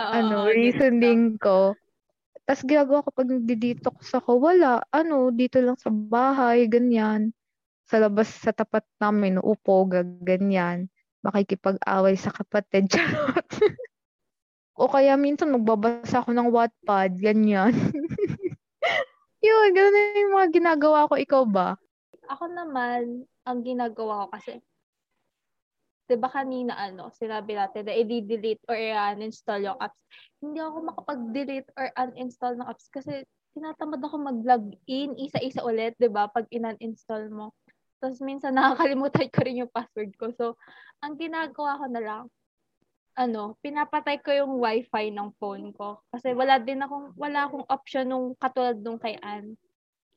Oo, 0.01 0.13
ano, 0.13 0.49
reasoning 0.49 1.37
ko. 1.41 1.77
Tapos 2.45 2.67
ginagawa 2.67 3.05
ko 3.07 3.11
pag 3.15 3.31
nagdi-detox 3.31 4.11
ako, 4.17 4.43
wala. 4.43 4.83
Ano, 4.91 5.31
dito 5.31 5.63
lang 5.63 5.79
sa 5.79 5.93
bahay, 5.93 6.67
ganyan. 6.67 7.31
Sa 7.87 8.03
labas, 8.03 8.27
sa 8.31 8.51
tapat 8.51 8.83
namin, 8.99 9.39
upo, 9.39 9.87
ganyan. 10.25 10.91
Makikipag-away 11.23 12.17
sa 12.17 12.33
kapatid. 12.35 12.89
Charot. 12.93 13.49
O 14.81 14.89
kaya 14.89 15.13
minsan 15.21 15.53
magbabasa 15.53 16.25
ako 16.25 16.33
ng 16.33 16.49
Wattpad, 16.49 17.21
ganyan. 17.21 17.77
Yun, 19.45 19.69
ganun 19.77 19.93
na 19.93 20.21
yung 20.21 20.35
mga 20.37 20.49
ginagawa 20.57 21.05
ko. 21.09 21.21
Ikaw 21.21 21.43
ba? 21.45 21.77
Ako 22.33 22.49
naman, 22.49 23.29
ang 23.45 23.59
ginagawa 23.61 24.25
ko 24.25 24.37
kasi, 24.37 24.65
di 26.11 26.19
ba 26.19 26.27
kanina 26.27 26.75
ano, 26.75 27.15
sinabi 27.15 27.55
natin 27.55 27.87
na 27.87 27.95
i-delete 27.95 28.67
or 28.67 28.75
uninstall 28.75 29.63
yung 29.63 29.79
apps. 29.79 30.03
Hindi 30.43 30.59
ako 30.59 30.91
makapag-delete 30.91 31.71
or 31.79 31.87
uninstall 31.95 32.59
ng 32.59 32.67
apps 32.67 32.91
kasi 32.91 33.23
tinatamad 33.55 34.03
ako 34.03 34.17
mag-log 34.19 34.75
in 34.91 35.15
isa-isa 35.15 35.63
ulit, 35.63 35.95
di 36.03 36.11
ba, 36.11 36.27
pag 36.27 36.51
in-uninstall 36.51 37.31
mo. 37.31 37.55
Tapos 38.03 38.19
minsan 38.19 38.59
nakakalimutan 38.59 39.31
ko 39.31 39.39
rin 39.47 39.63
yung 39.63 39.71
password 39.71 40.11
ko. 40.19 40.35
So, 40.35 40.59
ang 40.99 41.15
ginagawa 41.15 41.79
ko 41.79 41.87
na 41.87 42.03
lang, 42.03 42.25
ano, 43.15 43.55
pinapatay 43.63 44.19
ko 44.19 44.35
yung 44.35 44.59
wifi 44.59 45.15
ng 45.15 45.31
phone 45.39 45.71
ko. 45.77 46.03
Kasi 46.11 46.35
wala 46.35 46.59
din 46.59 46.83
akong, 46.83 47.15
wala 47.15 47.47
akong 47.47 47.67
option 47.71 48.11
nung 48.11 48.35
katulad 48.35 48.79
nung 48.83 48.99
kay 48.99 49.15
Ann. 49.23 49.55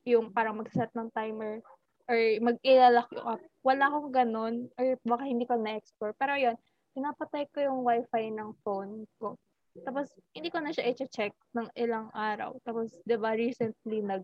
Yung 0.08 0.34
parang 0.34 0.58
mag-set 0.58 0.90
ng 0.90 1.12
timer 1.14 1.62
or 2.08 2.18
mag-ilalak 2.40 3.08
yung 3.12 3.26
app. 3.36 3.42
Wala 3.64 3.84
akong 3.88 4.10
ganun 4.12 4.54
or 4.76 4.96
baka 5.04 5.24
hindi 5.24 5.48
ko 5.48 5.56
na-explore. 5.56 6.12
Pero 6.20 6.36
yun, 6.36 6.56
pinapatay 6.92 7.48
ko 7.50 7.58
yung 7.64 7.80
wifi 7.82 8.30
ng 8.30 8.52
phone 8.62 9.08
ko. 9.18 9.40
Tapos, 9.82 10.06
hindi 10.30 10.54
ko 10.54 10.62
na 10.62 10.70
siya 10.70 10.94
i-check 10.94 11.34
ng 11.58 11.74
ilang 11.74 12.06
araw. 12.14 12.54
Tapos, 12.62 12.94
di 13.02 13.18
ba, 13.18 13.34
recently, 13.34 14.06
nag, 14.06 14.22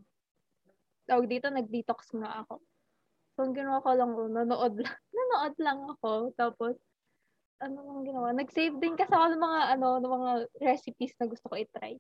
tawag 1.11 1.27
dito, 1.27 1.51
nag-detox 1.51 2.15
nga 2.15 2.47
ako. 2.47 2.63
So, 3.35 3.51
ang 3.51 3.59
ginawa 3.59 3.83
ko 3.83 3.91
lang, 3.99 4.15
nanood 4.15 4.79
lang, 4.79 4.99
nanood 5.19 5.57
lang 5.59 5.79
ako. 5.99 6.31
Tapos, 6.39 6.79
ano 7.59 7.83
ang 7.83 8.07
ginawa? 8.07 8.31
Nag-save 8.31 8.79
din 8.79 8.95
kasi 8.95 9.11
ako 9.11 9.27
ng 9.35 9.43
mga, 9.43 9.61
ano, 9.75 9.89
ng 9.99 10.13
mga 10.15 10.31
recipes 10.63 11.19
na 11.19 11.27
gusto 11.27 11.51
ko 11.51 11.59
i-try. 11.59 11.99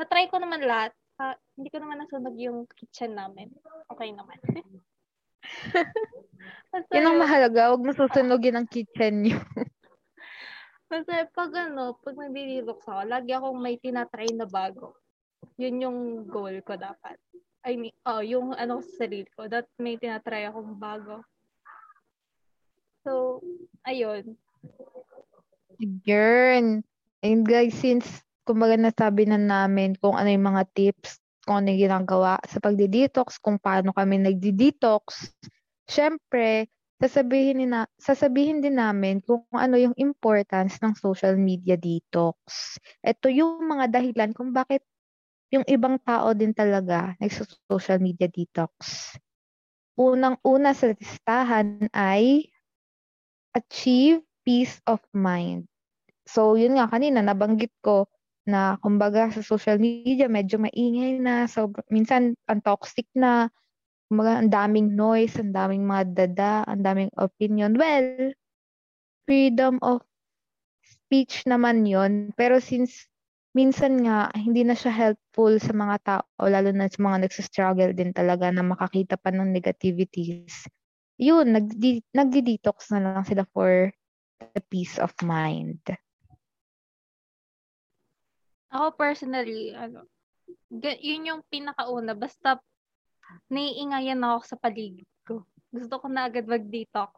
Na-try 0.00 0.32
ko 0.32 0.40
naman 0.40 0.64
lahat. 0.64 0.96
Uh, 1.20 1.36
hindi 1.60 1.68
ko 1.68 1.84
naman 1.84 2.00
nasunog 2.00 2.32
yung 2.40 2.64
kitchen 2.72 3.12
namin. 3.12 3.52
Okay 3.92 4.08
naman. 4.16 4.40
Yan 6.94 7.06
ang 7.06 7.18
mahalaga. 7.18 7.74
Huwag 7.74 7.82
masusunogin 7.82 8.58
ang 8.58 8.68
kitchen 8.70 9.26
niyo. 9.26 9.38
kasi 10.90 11.26
pag 11.34 11.50
ano, 11.54 11.98
pag 12.02 12.16
nag-detox 12.18 12.82
ako, 12.86 13.02
lagi 13.06 13.30
akong 13.34 13.58
may 13.58 13.78
tinatry 13.78 14.30
na 14.34 14.46
bago. 14.46 14.94
Yun 15.58 15.82
yung 15.82 15.98
goal 16.26 16.54
ko 16.62 16.74
dapat. 16.78 17.18
I 17.60 17.76
mean, 17.76 17.94
oh, 18.08 18.24
yung 18.24 18.56
ano 18.56 18.80
sa 18.80 19.04
sarili 19.04 19.28
ko, 19.36 19.44
that 19.50 19.68
may 19.76 20.00
tinatry 20.00 20.48
akong 20.48 20.80
bago. 20.80 21.20
So, 23.04 23.40
ayun. 23.84 24.36
Yun. 25.80 26.84
And 27.20 27.42
guys, 27.44 27.76
since 27.76 28.24
kumbaga 28.48 28.80
nasabi 28.80 29.28
na 29.28 29.38
namin 29.38 29.94
kung 30.00 30.16
ano 30.16 30.28
yung 30.28 30.48
mga 30.48 30.64
tips, 30.72 31.19
kung 31.44 31.64
ano 31.64 31.72
yung 31.72 31.88
ginagawa 31.88 32.36
sa 32.44 32.60
pagdi-detox, 32.60 33.40
kung 33.40 33.56
paano 33.56 33.90
kami 33.96 34.20
nagdi-detox, 34.20 35.32
syempre, 35.88 36.68
sasabihin, 37.00 37.64
na, 37.64 37.88
sasabihin 37.96 38.60
din 38.60 38.76
namin 38.76 39.24
kung 39.24 39.42
ano 39.56 39.80
yung 39.80 39.96
importance 39.96 40.76
ng 40.84 40.92
social 41.00 41.34
media 41.40 41.80
detox. 41.80 42.76
Ito 43.00 43.32
yung 43.32 43.64
mga 43.64 43.88
dahilan 43.88 44.30
kung 44.36 44.52
bakit 44.52 44.84
yung 45.50 45.66
ibang 45.66 45.98
tao 46.04 46.30
din 46.36 46.54
talaga 46.54 47.16
nagsa-social 47.18 47.98
media 47.98 48.30
detox. 48.30 49.10
Unang-una 49.98 50.70
sa 50.76 50.92
listahan 50.94 51.90
ay 51.90 52.46
achieve 53.56 54.22
peace 54.46 54.78
of 54.86 55.02
mind. 55.10 55.66
So, 56.28 56.54
yun 56.54 56.78
nga 56.78 56.86
kanina, 56.86 57.18
nabanggit 57.24 57.74
ko 57.82 58.06
na 58.50 58.74
kumbaga 58.82 59.30
sa 59.30 59.40
social 59.46 59.78
media 59.78 60.26
medyo 60.26 60.58
maingay 60.58 61.22
na. 61.22 61.46
So, 61.46 61.70
minsan 61.88 62.34
ang 62.50 62.60
toxic 62.66 63.06
na. 63.14 63.48
Kumbaga, 64.10 64.42
ang 64.42 64.50
daming 64.50 64.98
noise, 64.98 65.38
ang 65.38 65.54
daming 65.54 65.86
mga 65.86 66.04
dada, 66.18 66.66
ang 66.66 66.82
daming 66.82 67.14
opinion. 67.14 67.78
Well, 67.78 68.34
freedom 69.22 69.78
of 69.86 70.02
speech 70.82 71.46
naman 71.46 71.86
yon 71.86 72.34
Pero 72.34 72.58
since 72.58 73.06
minsan 73.54 74.02
nga, 74.02 74.30
hindi 74.34 74.66
na 74.66 74.74
siya 74.74 74.90
helpful 74.90 75.58
sa 75.62 75.70
mga 75.74 75.96
tao, 76.02 76.26
lalo 76.42 76.74
na 76.74 76.90
sa 76.90 76.98
mga 77.02 77.26
nagsistruggle 77.26 77.94
din 77.94 78.10
talaga 78.10 78.50
na 78.50 78.66
makakita 78.66 79.14
pa 79.14 79.30
ng 79.30 79.54
negativities. 79.54 80.66
Yun, 81.18 81.54
nagdi-detox 82.14 82.90
na 82.94 83.14
lang 83.14 83.22
sila 83.26 83.46
for 83.54 83.90
the 84.54 84.62
peace 84.70 84.98
of 84.98 85.14
mind? 85.22 85.82
Ako 88.70 88.94
personally, 88.94 89.74
ano, 89.74 90.06
yun 90.70 91.26
yung 91.26 91.42
pinakauna. 91.50 92.14
Basta 92.14 92.62
naiingayan 93.50 94.22
ako 94.22 94.46
sa 94.46 94.56
paligid 94.58 95.10
ko. 95.26 95.42
Gusto 95.70 95.98
ko 96.02 96.06
na 96.06 96.26
agad 96.26 96.46
mag-detox. 96.46 97.14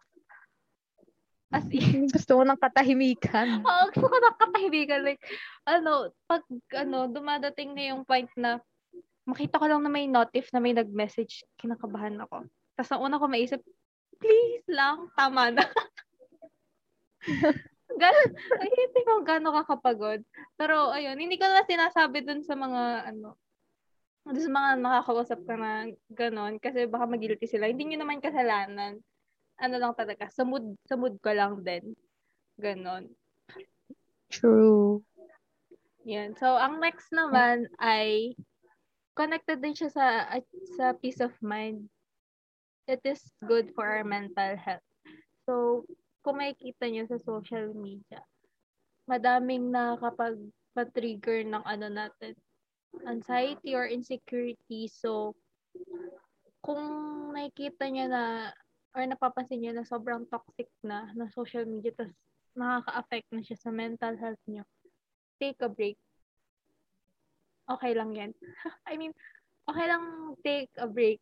As 1.53 1.69
in, 1.69 2.09
gusto 2.17 2.41
mo 2.41 2.43
ng 2.49 2.57
katahimikan. 2.57 3.61
Oo, 3.69 3.85
gusto 3.93 4.09
ko 4.09 4.17
ng 4.17 4.37
katahimikan. 4.41 5.01
Like, 5.05 5.21
ano, 5.69 6.09
pag, 6.25 6.43
ano, 6.73 7.13
dumadating 7.13 7.77
na 7.77 7.93
yung 7.93 8.09
point 8.09 8.33
na 8.41 8.61
makita 9.29 9.61
ko 9.61 9.69
lang 9.69 9.85
na 9.85 9.93
may 9.93 10.09
notif 10.09 10.49
na 10.51 10.59
may 10.59 10.73
nag-message, 10.73 11.45
kinakabahan 11.61 12.17
ako. 12.25 12.49
Tapos 12.75 12.91
ang 12.91 13.05
una 13.07 13.21
ko 13.21 13.29
maisip, 13.29 13.61
please 14.19 14.65
lang, 14.67 15.13
tama 15.15 15.53
na. 15.53 15.63
Gan 18.01 18.17
ay, 18.59 18.71
hindi 18.73 19.01
ko 19.05 19.23
gano'n 19.23 19.63
kakapagod. 19.63 20.25
Pero, 20.57 20.93
ayun, 20.93 21.19
hindi 21.19 21.37
ko 21.41 21.47
na 21.49 21.65
sinasabi 21.65 22.23
dun 22.23 22.43
sa 22.45 22.55
mga, 22.55 23.13
ano, 23.15 23.37
Doon 24.23 24.39
sa 24.39 24.55
mga 24.55 24.71
nakakausap 24.79 25.41
ka 25.43 25.55
na 25.59 25.91
ganon, 26.15 26.55
kasi 26.63 26.87
baka 26.87 27.11
magilty 27.11 27.51
sila. 27.51 27.67
Hindi 27.67 27.91
nyo 27.91 28.07
naman 28.07 28.23
kasalanan. 28.23 29.03
Ano 29.59 29.75
lang 29.83 29.99
talaga, 29.99 30.31
sa 30.31 30.47
mood, 30.47 30.79
sa 30.87 30.95
mood 30.95 31.19
ko 31.19 31.35
lang 31.35 31.59
din. 31.67 31.99
Ganon. 32.55 33.11
True. 34.31 35.03
Yan. 36.07 36.39
So, 36.39 36.55
ang 36.55 36.79
next 36.79 37.11
naman 37.11 37.67
ay 37.83 38.39
connected 39.19 39.59
din 39.59 39.75
siya 39.75 39.91
sa 39.91 40.07
sa 40.79 40.95
peace 40.95 41.19
of 41.19 41.35
mind. 41.43 41.91
It 42.87 43.03
is 43.03 43.23
good 43.43 43.75
for 43.75 43.87
our 43.87 44.07
mental 44.07 44.55
health. 44.55 44.87
So, 45.47 45.83
kung 46.23 46.39
makikita 46.39 46.91
nyo 46.91 47.07
sa 47.11 47.19
social 47.19 47.75
media, 47.75 48.23
madaming 49.07 49.71
nakakapag-trigger 49.73 51.47
ng 51.49 51.65
ano 51.67 51.87
natin, 51.91 52.33
anxiety 53.09 53.75
or 53.75 53.89
insecurity. 53.89 54.87
So, 54.91 55.35
kung 56.63 56.83
nakikita 57.35 57.91
niya 57.91 58.07
na 58.07 58.25
or 58.93 59.03
napapansin 59.09 59.65
niya 59.65 59.73
na 59.73 59.89
sobrang 59.89 60.29
toxic 60.29 60.69
na 60.85 61.09
ng 61.17 61.33
social 61.33 61.65
media 61.65 61.97
tapos 61.97 62.13
nakaka-affect 62.53 63.29
na 63.33 63.41
siya 63.41 63.59
sa 63.59 63.71
mental 63.73 64.15
health 64.21 64.43
niyo, 64.45 64.63
take 65.41 65.59
a 65.65 65.71
break. 65.73 65.97
Okay 67.73 67.93
lang 67.97 68.13
yan. 68.13 68.31
I 68.91 69.01
mean, 69.01 69.17
okay 69.65 69.87
lang 69.89 70.37
take 70.45 70.69
a 70.77 70.85
break. 70.85 71.19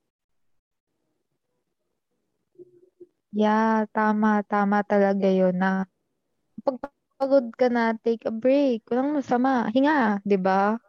Yeah, 3.30 3.86
tama, 3.94 4.42
tama 4.50 4.82
talaga 4.82 5.30
yun 5.30 5.54
na 5.54 5.86
pag 6.66 6.82
pagod 7.20 7.52
ka 7.52 7.68
na, 7.68 7.92
take 8.00 8.24
a 8.24 8.32
break. 8.32 8.88
Walang 8.88 9.12
masama. 9.20 9.68
Hinga, 9.68 10.24
di 10.24 10.40
ba? 10.40 10.80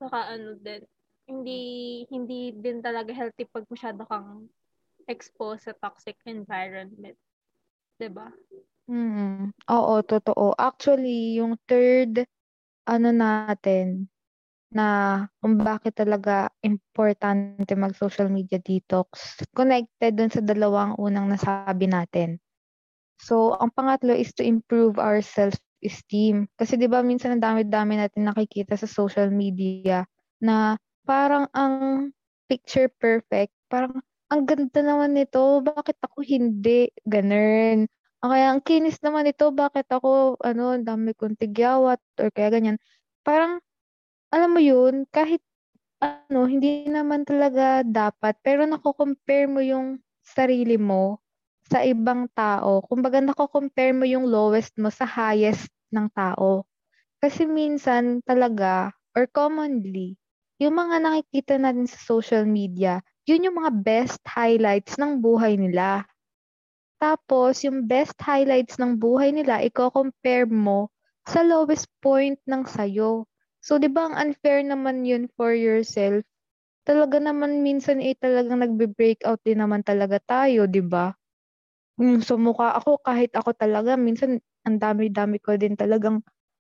Saka 0.00 0.34
ano 0.34 0.56
din, 0.58 0.82
hindi 1.30 1.60
hindi 2.10 2.56
din 2.56 2.80
talaga 2.80 3.12
healthy 3.12 3.44
pag 3.46 3.68
masyado 3.70 4.02
kang 4.08 4.48
exposed 5.06 5.68
sa 5.68 5.76
toxic 5.76 6.18
environment. 6.26 7.14
'Di 8.00 8.08
ba? 8.10 8.32
Mm. 8.90 9.54
Oo, 9.70 9.94
totoo. 10.02 10.58
Actually, 10.58 11.38
yung 11.38 11.54
third 11.70 12.26
ano 12.82 13.08
natin 13.14 14.10
na 14.74 15.22
kung 15.38 15.62
bakit 15.62 15.94
talaga 15.94 16.50
importante 16.66 17.70
mag-social 17.78 18.26
media 18.26 18.58
detox, 18.58 19.38
connected 19.54 20.18
dun 20.18 20.32
sa 20.34 20.42
dalawang 20.42 20.98
unang 20.98 21.30
nasabi 21.30 21.86
natin. 21.86 22.41
So, 23.22 23.54
ang 23.62 23.70
pangatlo 23.70 24.10
is 24.18 24.34
to 24.34 24.42
improve 24.42 24.98
our 24.98 25.22
self-esteem. 25.22 26.50
Kasi 26.58 26.74
'di 26.74 26.90
ba 26.90 27.06
minsan 27.06 27.38
ang 27.38 27.42
dami-dami 27.42 27.94
natin 28.02 28.26
nakikita 28.26 28.74
sa 28.74 28.90
social 28.90 29.30
media 29.30 30.02
na 30.42 30.74
parang 31.06 31.46
ang 31.54 32.10
picture 32.50 32.90
perfect, 32.98 33.54
parang 33.70 34.02
ang 34.26 34.42
ganda 34.48 34.82
naman 34.82 35.14
nito, 35.14 35.62
bakit 35.62 35.94
ako 36.02 36.24
hindi? 36.26 36.90
Ganun. 37.06 37.86
O 38.26 38.30
kaya 38.32 38.50
ang 38.54 38.62
kinis 38.64 38.98
naman 39.06 39.28
nito, 39.30 39.54
bakit 39.54 39.86
ako 39.92 40.40
ano, 40.42 40.74
dami 40.82 41.14
kong 41.14 41.38
tigyawat 41.38 42.02
or 42.18 42.28
kaya 42.34 42.50
ganyan. 42.58 42.76
Parang 43.22 43.62
alam 44.34 44.50
mo 44.54 44.60
'yun, 44.62 45.06
kahit 45.14 45.42
ano, 46.02 46.50
hindi 46.50 46.86
naman 46.90 47.22
talaga 47.28 47.86
dapat, 47.86 48.34
pero 48.42 48.66
nako-compare 48.66 49.46
mo 49.50 49.62
yung 49.62 50.02
sarili 50.26 50.76
mo 50.80 51.21
sa 51.72 51.80
ibang 51.92 52.22
tao. 52.42 52.72
Kumbaga 52.90 53.18
nako-compare 53.24 53.92
mo 53.98 54.04
yung 54.14 54.26
lowest 54.36 54.72
mo 54.82 54.88
sa 54.98 55.06
highest 55.18 55.66
ng 55.96 56.06
tao. 56.20 56.50
Kasi 57.22 57.42
minsan 57.48 58.04
talaga 58.30 58.72
or 59.16 59.24
commonly, 59.38 60.08
yung 60.62 60.74
mga 60.82 60.96
nakikita 61.06 61.54
natin 61.64 61.86
sa 61.92 61.98
social 62.12 62.44
media, 62.60 62.94
yun 63.28 63.44
yung 63.46 63.56
mga 63.62 63.72
best 63.88 64.20
highlights 64.28 64.94
ng 65.00 65.12
buhay 65.24 65.54
nila. 65.56 66.04
Tapos, 67.02 67.54
yung 67.66 67.84
best 67.90 68.16
highlights 68.22 68.74
ng 68.80 68.92
buhay 69.04 69.30
nila, 69.36 69.60
i-compare 69.68 70.46
mo 70.48 70.88
sa 71.28 71.40
lowest 71.52 71.86
point 72.00 72.38
ng 72.48 72.62
sayo. 72.74 73.26
So, 73.66 73.76
di 73.82 73.88
ba 73.92 74.02
ang 74.10 74.16
unfair 74.18 74.60
naman 74.64 75.04
yun 75.10 75.28
for 75.36 75.52
yourself? 75.52 76.24
Talaga 76.88 77.18
naman 77.22 77.62
minsan 77.66 77.98
eh 78.02 78.14
talagang 78.18 78.60
nagbe-breakout 78.64 79.40
din 79.46 79.60
naman 79.62 79.82
talaga 79.86 80.18
tayo, 80.24 80.66
di 80.70 80.82
ba? 80.82 81.14
Yung 82.00 82.24
sumukha 82.24 82.72
ako, 82.78 83.00
kahit 83.04 83.32
ako 83.36 83.52
talaga, 83.56 83.98
minsan 83.98 84.40
ang 84.64 84.78
dami-dami 84.80 85.42
ko 85.42 85.58
din 85.58 85.76
talagang 85.76 86.24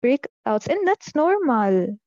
breakouts. 0.04 0.70
And 0.70 0.86
that's 0.86 1.16
normal. 1.18 1.98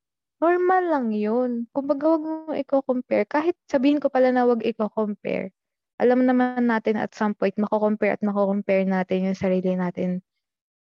Normal 0.41 0.84
lang 0.89 1.08
yun. 1.13 1.67
Kumbaga, 1.76 2.17
wag 2.17 2.24
mo 2.24 2.54
i-compare. 2.56 3.28
Kahit 3.28 3.56
sabihin 3.69 4.02
ko 4.02 4.10
pala 4.10 4.32
na 4.34 4.47
wag 4.47 4.63
i-compare. 4.63 5.54
Alam 6.02 6.26
naman 6.26 6.65
natin 6.65 6.97
at 6.97 7.13
some 7.13 7.38
point, 7.38 7.54
mako-compare 7.62 8.17
at 8.17 8.24
mako-compare 8.26 8.89
natin 8.89 9.30
yung 9.30 9.38
sarili 9.38 9.78
natin 9.78 10.26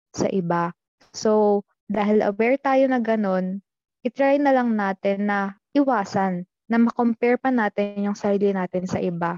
sa 0.10 0.26
iba. 0.34 0.74
So, 1.14 1.62
dahil 1.86 2.26
aware 2.26 2.58
tayo 2.58 2.90
na 2.90 2.98
ganun, 2.98 3.62
itry 4.02 4.42
na 4.42 4.58
lang 4.58 4.74
natin 4.74 5.30
na 5.30 5.54
iwasan 5.78 6.50
na 6.66 6.78
makompare 6.82 7.38
pa 7.38 7.54
natin 7.54 8.10
yung 8.10 8.18
sarili 8.18 8.50
natin 8.50 8.90
sa 8.90 8.98
iba. 8.98 9.38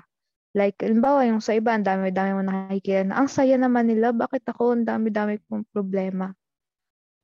Like, 0.55 0.79
halimbawa, 0.79 1.27
yung 1.27 1.43
sa 1.43 1.51
iba, 1.51 1.75
ang 1.75 1.83
dami-dami 1.83 2.31
mo 2.31 2.43
nakikita 2.47 3.03
na, 3.11 3.19
ang 3.19 3.27
saya 3.27 3.59
naman 3.59 3.91
nila, 3.91 4.15
bakit 4.15 4.47
ako, 4.47 4.71
ang 4.79 4.87
dami-dami 4.87 5.35
kong 5.51 5.67
problema. 5.75 6.31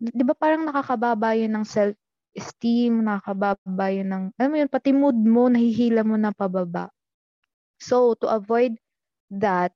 Di 0.04 0.20
ba 0.28 0.36
parang 0.36 0.68
nakakababa 0.68 1.32
yun 1.40 1.56
ng 1.56 1.64
self-esteem, 1.64 3.00
nakakababa 3.08 3.88
yun 3.88 4.08
ng, 4.12 4.24
alam 4.36 4.50
mo 4.52 4.58
yun, 4.60 4.68
pati 4.68 4.92
mood 4.92 5.16
mo, 5.16 5.48
nahihila 5.48 6.04
mo 6.04 6.20
na 6.20 6.36
pababa. 6.36 6.92
So, 7.80 8.20
to 8.20 8.28
avoid 8.28 8.76
that, 9.32 9.72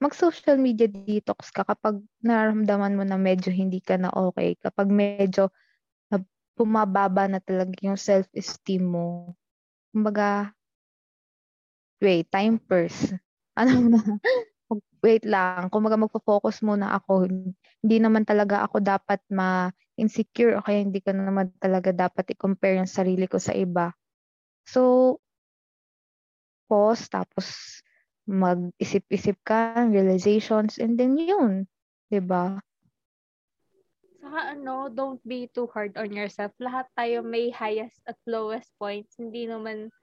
mag-social 0.00 0.56
media 0.56 0.88
detox 0.88 1.52
ka 1.52 1.60
kapag 1.60 2.00
nararamdaman 2.24 2.96
mo 2.96 3.04
na 3.04 3.20
medyo 3.20 3.52
hindi 3.52 3.84
ka 3.84 4.00
na 4.00 4.08
okay, 4.12 4.56
kapag 4.64 4.88
medyo 4.88 5.52
bumababa 6.56 7.28
na 7.28 7.36
talaga 7.36 7.76
yung 7.84 8.00
self-esteem 8.00 8.80
mo. 8.80 9.36
Kumbaga, 9.92 10.55
wait, 12.02 12.28
time 12.30 12.60
first. 12.68 13.12
Ano 13.56 13.88
na, 13.88 14.20
wait 15.00 15.24
lang. 15.24 15.72
Kumbaga 15.72 15.96
magpo-focus 15.96 16.60
muna 16.60 16.92
ako. 16.92 17.24
Hindi 17.80 17.96
naman 17.96 18.28
talaga 18.28 18.68
ako 18.68 18.84
dapat 18.84 19.24
ma-insecure 19.32 20.60
o 20.60 20.64
kaya 20.64 20.84
hindi 20.84 21.00
ko 21.00 21.16
naman 21.16 21.56
talaga 21.56 21.88
dapat 21.88 22.36
i-compare 22.36 22.76
yung 22.76 22.90
sarili 22.90 23.24
ko 23.24 23.40
sa 23.40 23.56
iba. 23.56 23.96
So, 24.68 25.16
pause, 26.68 27.08
tapos 27.08 27.80
mag-isip-isip 28.26 29.38
ka, 29.46 29.88
realizations, 29.88 30.82
and 30.82 30.98
then 30.98 31.16
yun. 31.16 31.64
ba 31.64 32.10
diba? 32.10 32.44
Saka 34.18 34.58
ano, 34.58 34.90
don't 34.90 35.22
be 35.22 35.46
too 35.54 35.70
hard 35.70 35.94
on 35.94 36.10
yourself. 36.10 36.50
Lahat 36.58 36.90
tayo 36.98 37.22
may 37.22 37.54
highest 37.54 38.02
at 38.10 38.18
lowest 38.26 38.74
points. 38.74 39.14
Hindi 39.14 39.46
naman 39.46 39.94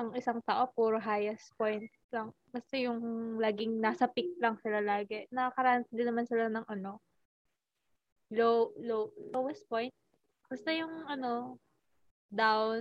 ang 0.00 0.16
isang 0.16 0.40
tao 0.48 0.64
puro 0.72 0.96
highest 0.96 1.52
point 1.60 1.84
lang. 2.08 2.32
Basta 2.48 2.80
yung 2.80 3.36
laging 3.36 3.76
nasa 3.76 4.08
peak 4.08 4.32
lang 4.40 4.56
sila 4.64 4.80
lagi. 4.80 5.28
Nakakaranas 5.28 5.92
din 5.92 6.08
naman 6.08 6.24
sila 6.24 6.48
ng 6.48 6.64
ano, 6.64 7.04
low, 8.32 8.72
low, 8.80 9.12
lowest 9.36 9.68
point. 9.68 9.92
Basta 10.48 10.72
yung 10.72 11.04
ano, 11.04 11.60
down 12.32 12.80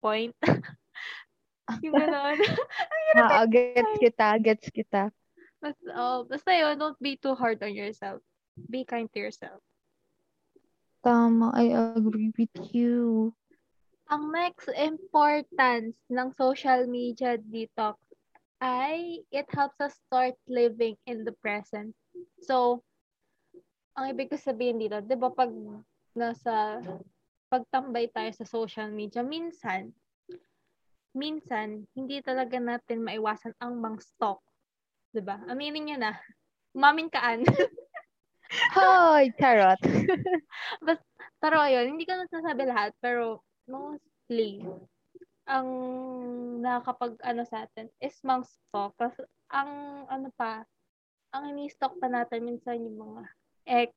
point. 0.00 0.32
yung 1.84 1.94
gano'n. 2.02 2.38
ah, 3.20 3.44
gets 3.44 3.94
kita, 4.00 4.26
gets 4.40 4.66
kita. 4.72 5.02
Basta, 5.60 5.84
oh, 5.92 6.24
basta 6.24 6.50
yun, 6.56 6.80
don't 6.80 6.96
be 6.96 7.20
too 7.20 7.36
hard 7.36 7.60
on 7.60 7.76
yourself. 7.76 8.24
Be 8.56 8.88
kind 8.88 9.12
to 9.12 9.20
yourself. 9.20 9.60
Tama, 11.04 11.52
I 11.52 11.76
agree 11.76 12.32
with 12.32 12.56
you. 12.72 13.32
Ang 14.10 14.34
next 14.34 14.66
importance 14.74 15.94
ng 16.10 16.34
social 16.34 16.90
media 16.90 17.38
detox 17.38 17.94
ay 18.58 19.22
it 19.30 19.46
helps 19.54 19.78
us 19.78 19.94
start 20.10 20.34
living 20.50 20.98
in 21.06 21.22
the 21.22 21.30
present. 21.38 21.94
So, 22.42 22.82
ang 23.94 24.10
ibig 24.10 24.34
ko 24.34 24.36
sabihin 24.36 24.82
dito, 24.82 24.98
'di 24.98 25.14
ba 25.14 25.30
pag 25.30 25.54
nasa 26.18 26.82
pagtambay 27.54 28.10
tayo 28.10 28.30
sa 28.34 28.46
social 28.46 28.90
media, 28.90 29.22
minsan 29.22 29.94
minsan 31.14 31.86
hindi 31.94 32.22
talaga 32.22 32.58
natin 32.58 33.06
maiwasan 33.06 33.54
ang 33.62 33.78
mang 33.78 34.02
stalk. 34.02 34.42
'Di 35.14 35.22
ba? 35.22 35.38
Aminin 35.46 35.86
niya 35.86 35.98
na. 36.02 36.12
Umamin 36.74 37.10
kaan. 37.10 37.46
Hoy, 38.74 39.30
carrot. 39.38 39.78
Bas, 40.86 40.98
pero 41.38 41.62
ayun, 41.62 41.94
hindi 41.94 42.02
ko 42.06 42.18
nasasabi 42.18 42.66
lahat, 42.66 42.90
pero 42.98 43.42
mostly, 43.70 44.66
ang 45.46 45.68
nakakapag 46.62 47.18
ano 47.22 47.42
sa 47.46 47.66
atin 47.66 47.86
is 48.02 48.18
mang 48.26 48.42
stalk. 48.42 48.94
Kasi 48.98 49.22
ang 49.50 50.04
ano 50.10 50.28
pa, 50.34 50.66
ang 51.30 51.54
ini-stalk 51.54 51.98
pa 52.02 52.10
natin 52.10 52.46
minsan 52.46 52.82
yung 52.82 52.98
mga 52.98 53.22
ex, 53.66 53.94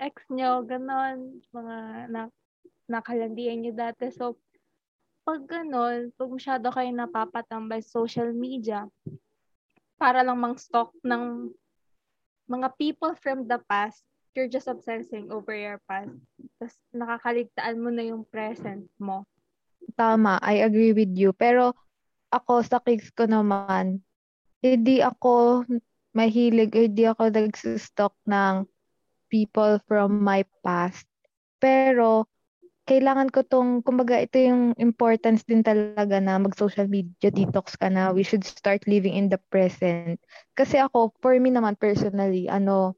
ex 0.00 0.14
nyo, 0.32 0.64
ganon, 0.64 1.44
mga 1.52 1.76
na, 2.08 2.22
nakalandian 2.88 3.60
nyo 3.60 3.72
dati. 3.76 4.08
So, 4.12 4.40
pag 5.26 5.42
gano'n, 5.44 6.14
pag 6.14 6.30
masyado 6.30 6.70
kayo 6.70 6.90
napapatambay 6.94 7.82
social 7.82 8.30
media, 8.30 8.86
para 9.96 10.20
lang 10.22 10.38
mang 10.38 10.56
stalk 10.60 10.92
ng 11.02 11.50
mga 12.46 12.68
people 12.78 13.12
from 13.18 13.48
the 13.48 13.58
past, 13.66 14.06
you're 14.36 14.52
just 14.52 14.68
obsessing 14.68 15.32
over 15.32 15.56
your 15.56 15.80
past. 15.88 16.12
Tapos 16.60 16.76
nakakaligtaan 16.92 17.80
mo 17.80 17.88
na 17.88 18.04
yung 18.04 18.28
present 18.28 18.84
mo. 19.00 19.24
Tama, 19.96 20.36
I 20.44 20.60
agree 20.60 20.92
with 20.92 21.16
you. 21.16 21.32
Pero 21.32 21.72
ako 22.28 22.60
sa 22.60 22.78
case 22.84 23.08
ko 23.16 23.24
naman, 23.24 24.04
hindi 24.60 25.00
ako 25.00 25.64
mahilig, 26.12 26.76
hindi 26.76 27.08
ako 27.08 27.32
nagsustalk 27.32 28.12
ng 28.28 28.68
people 29.32 29.80
from 29.88 30.20
my 30.20 30.44
past. 30.60 31.08
Pero 31.56 32.28
kailangan 32.86 33.34
ko 33.34 33.42
tong, 33.42 33.82
kumbaga 33.82 34.22
ito 34.22 34.38
yung 34.38 34.70
importance 34.78 35.42
din 35.42 35.64
talaga 35.66 36.22
na 36.22 36.38
mag-social 36.38 36.86
media 36.86 37.34
detox 37.34 37.74
ka 37.74 37.90
na. 37.90 38.14
We 38.14 38.22
should 38.22 38.46
start 38.46 38.86
living 38.86 39.16
in 39.18 39.26
the 39.26 39.42
present. 39.50 40.22
Kasi 40.54 40.78
ako, 40.78 41.10
for 41.18 41.34
me 41.40 41.50
naman 41.50 41.74
personally, 41.74 42.46
ano, 42.46 42.94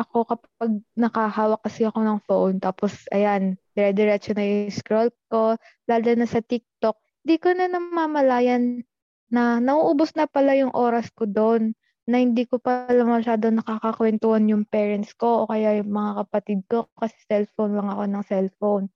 ako 0.00 0.24
kapag 0.24 0.80
nakahawak 0.96 1.60
kasi 1.60 1.84
ako 1.84 2.00
ng 2.00 2.18
phone, 2.24 2.56
tapos 2.56 3.04
ayan, 3.12 3.60
dire-diretso 3.76 4.32
na 4.32 4.44
yung 4.44 4.72
scroll 4.72 5.10
ko, 5.28 5.60
lalo 5.84 6.08
na 6.16 6.24
sa 6.24 6.40
TikTok, 6.40 6.96
di 7.20 7.36
ko 7.36 7.52
na 7.52 7.68
namamalayan 7.68 8.80
na 9.28 9.60
nauubos 9.60 10.16
na 10.16 10.24
pala 10.24 10.56
yung 10.56 10.72
oras 10.72 11.12
ko 11.12 11.28
doon 11.28 11.76
na 12.08 12.18
hindi 12.18 12.48
ko 12.48 12.58
pala 12.58 13.06
masyado 13.06 13.52
nakakakwentuhan 13.54 14.50
yung 14.50 14.64
parents 14.66 15.14
ko 15.14 15.44
o 15.44 15.48
kaya 15.48 15.78
yung 15.78 15.94
mga 15.94 16.26
kapatid 16.26 16.60
ko 16.66 16.90
kasi 16.98 17.14
cellphone 17.30 17.78
lang 17.78 17.86
ako 17.86 18.02
ng 18.08 18.24
cellphone. 18.26 18.86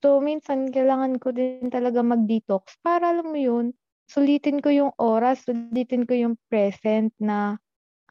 So, 0.00 0.20
minsan, 0.20 0.68
kailangan 0.68 1.16
ko 1.20 1.32
din 1.32 1.68
talaga 1.68 2.04
mag-detox 2.04 2.76
para, 2.84 3.12
alam 3.12 3.32
mo 3.32 3.40
yun, 3.40 3.72
sulitin 4.04 4.60
ko 4.60 4.68
yung 4.68 4.92
oras, 5.00 5.48
sulitin 5.48 6.04
ko 6.04 6.12
yung 6.12 6.36
present 6.48 7.12
na 7.16 7.56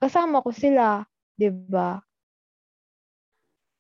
kasama 0.01 0.41
ko 0.41 0.49
sila, 0.49 1.05
di 1.37 1.53
ba? 1.53 2.01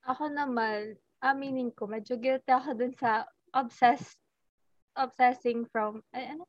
Ako 0.03 0.27
naman, 0.31 0.99
aminin 1.23 1.71
ko, 1.71 1.87
medyo 1.87 2.19
guilty 2.19 2.51
ako 2.51 2.75
dun 2.75 2.93
sa 2.99 3.23
obsessed, 3.55 4.19
obsessing 4.99 5.63
from, 5.71 6.03
ay, 6.11 6.35
ano? 6.35 6.43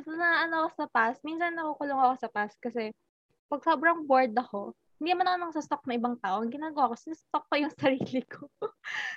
So, 0.00 0.16
na 0.16 0.48
ano 0.48 0.64
ako 0.64 0.70
sa 0.80 0.86
past, 0.88 1.20
minsan 1.20 1.52
nakukulong 1.52 2.00
ako 2.00 2.14
sa 2.24 2.30
past 2.32 2.56
kasi 2.56 2.88
pag 3.52 3.60
sobrang 3.60 4.08
bored 4.08 4.32
ako, 4.32 4.72
hindi 4.96 5.12
naman 5.12 5.28
ako 5.28 5.36
nang 5.36 5.54
sa 5.56 5.64
stock 5.64 5.82
ng 5.84 5.96
ibang 5.96 6.16
tao. 6.20 6.40
Ang 6.40 6.52
ginagawa 6.52 6.92
ko, 6.92 6.96
sistock 6.96 7.44
ko 7.48 7.54
yung 7.56 7.72
sarili 7.80 8.24
ko. 8.24 8.48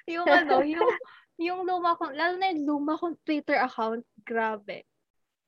yung 0.08 0.28
ano, 0.28 0.64
yung 0.64 0.92
yung 1.40 1.60
luma 1.68 1.96
kong, 2.00 2.16
lalo 2.16 2.36
na 2.40 2.52
yung 2.52 2.64
luma 2.68 3.00
kong 3.00 3.20
Twitter 3.24 3.60
account, 3.60 4.04
grabe. 4.24 4.84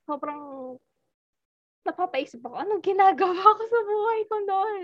Sobrang 0.08 0.76
napapaisip 1.86 2.42
ako, 2.42 2.56
anong 2.58 2.84
ginagawa 2.84 3.36
ko 3.36 3.64
sa 3.64 3.80
buhay 3.84 4.22
ko 4.26 4.36
noon? 4.44 4.84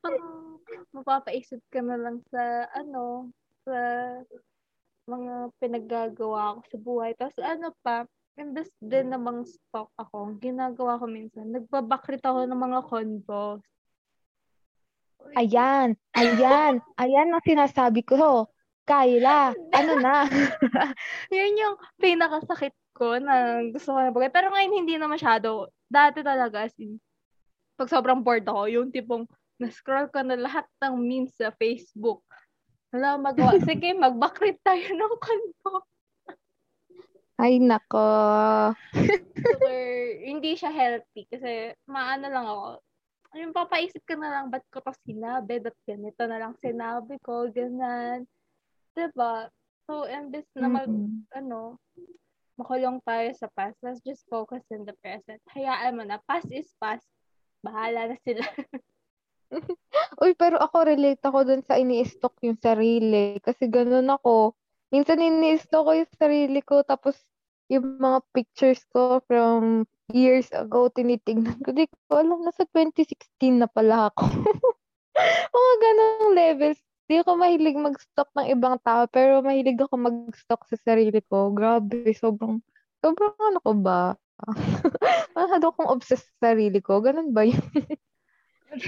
Parang 0.00 0.58
mapapaisip 0.96 1.60
ka 1.70 1.80
na 1.80 1.96
lang 1.98 2.20
sa, 2.30 2.68
ano, 2.74 3.30
sa 3.64 3.76
mga 5.04 5.52
pinaggagawa 5.60 6.58
ko 6.58 6.60
sa 6.68 6.78
buhay. 6.80 7.10
Tapos 7.16 7.36
ano 7.44 7.72
pa, 7.84 8.08
imbes 8.40 8.70
din 8.82 9.12
namang 9.12 9.46
stock 9.46 9.92
ako, 10.00 10.34
ginagawa 10.42 10.98
ko 10.98 11.06
minsan, 11.06 11.54
nagbabakrit 11.54 12.24
ako 12.24 12.48
ng 12.48 12.60
mga 12.60 12.80
convos. 12.88 13.62
Ayan, 15.34 15.96
ayan, 16.14 16.78
ayan 17.00 17.28
ang 17.32 17.44
sinasabi 17.44 18.04
ko. 18.04 18.46
Kyla, 18.84 19.56
ano 19.72 19.92
na? 19.96 20.28
Yun 21.32 21.56
yung 21.56 21.76
pinakasakit 21.96 22.76
ko 22.92 23.16
na 23.16 23.64
gusto 23.72 23.96
ko 23.96 23.98
na 23.98 24.12
bagay. 24.12 24.28
Pero 24.28 24.52
ngayon 24.52 24.84
hindi 24.84 24.94
na 25.00 25.08
masyado. 25.08 25.72
Dati 25.88 26.20
talaga, 26.20 26.68
as 26.68 26.76
in, 26.76 27.00
pag 27.80 27.88
sobrang 27.88 28.20
bored 28.20 28.44
ako, 28.44 28.68
yung 28.68 28.92
tipong 28.92 29.24
na-scroll 29.58 30.10
ko 30.10 30.22
na 30.26 30.34
lahat 30.34 30.66
ng 30.82 30.94
memes 30.98 31.34
sa 31.38 31.54
Facebook. 31.54 32.22
Wala 32.94 33.18
magawa. 33.18 33.58
Sige, 33.66 33.90
mag-backread 33.94 34.58
tayo 34.62 34.86
ng 34.94 35.16
kanto. 35.18 35.74
Ay, 37.34 37.58
nako. 37.58 38.06
Super, 39.34 39.82
hindi 40.30 40.54
siya 40.54 40.70
healthy 40.70 41.26
kasi 41.26 41.74
maano 41.90 42.30
lang 42.30 42.46
ako. 42.46 42.66
Yung 43.34 43.50
papaisip 43.50 44.06
ka 44.06 44.14
na 44.14 44.30
lang, 44.30 44.46
ba't 44.46 44.62
ko 44.70 44.78
to 44.78 44.94
sinabi? 45.02 45.58
Ba't 45.58 45.74
ganito 45.82 46.22
na 46.30 46.38
lang 46.38 46.54
sinabi 46.62 47.18
ko? 47.18 47.50
Ganun. 47.50 48.22
Diba? 48.94 49.50
So, 49.90 50.06
imbes 50.06 50.46
na 50.54 50.70
mag, 50.70 50.86
mm-hmm. 50.86 51.34
ano, 51.42 51.82
makulong 52.54 53.02
tayo 53.02 53.28
sa 53.34 53.50
past, 53.50 53.74
let's 53.82 53.98
just 54.06 54.22
focus 54.30 54.62
in 54.70 54.86
the 54.86 54.94
present. 55.02 55.42
Hayaan 55.50 55.98
mo 55.98 56.06
na, 56.06 56.22
past 56.30 56.46
is 56.54 56.70
past. 56.78 57.02
Bahala 57.66 58.14
na 58.14 58.16
sila. 58.22 58.46
Uy, 60.22 60.34
pero 60.34 60.58
ako 60.58 60.90
relate 60.90 61.22
ako 61.22 61.38
dun 61.46 61.62
sa 61.64 61.78
ini-stock 61.78 62.34
yung 62.42 62.58
sarili. 62.58 63.38
Kasi 63.40 63.70
ganun 63.70 64.10
ako. 64.10 64.54
Minsan 64.90 65.22
ini-stock 65.22 65.84
ko 65.86 65.92
yung 65.94 66.12
sarili 66.18 66.60
ko, 66.62 66.82
tapos 66.86 67.18
yung 67.72 67.98
mga 67.98 68.18
pictures 68.34 68.84
ko 68.92 69.24
from 69.24 69.88
years 70.12 70.50
ago, 70.52 70.92
tinitingnan 70.92 71.58
ko. 71.64 71.72
Di 71.72 71.88
ko 71.88 72.20
alam, 72.20 72.44
nasa 72.44 72.68
2016 72.68 73.56
na 73.56 73.68
pala 73.70 74.12
ako. 74.12 74.24
mga 75.54 75.74
ganong 75.80 76.32
levels. 76.36 76.80
Di 77.04 77.20
ako 77.20 77.36
mahilig 77.36 77.76
mag-stock 77.76 78.32
ng 78.32 78.48
ibang 78.52 78.80
tao, 78.80 79.04
pero 79.08 79.44
mahilig 79.44 79.76
ako 79.76 79.94
mag-stock 80.00 80.64
sa 80.68 80.76
sarili 80.80 81.20
ko. 81.24 81.52
Grabe, 81.52 82.12
sobrang, 82.16 82.64
sobrang 83.04 83.36
ano 83.36 83.58
ko 83.60 83.72
ba? 83.76 84.16
Masyado 85.36 85.70
akong 85.70 85.92
obsessed 85.92 86.28
sa 86.40 86.52
sarili 86.52 86.80
ko. 86.80 87.04
Ganun 87.04 87.30
ba 87.36 87.44
yun? 87.44 87.60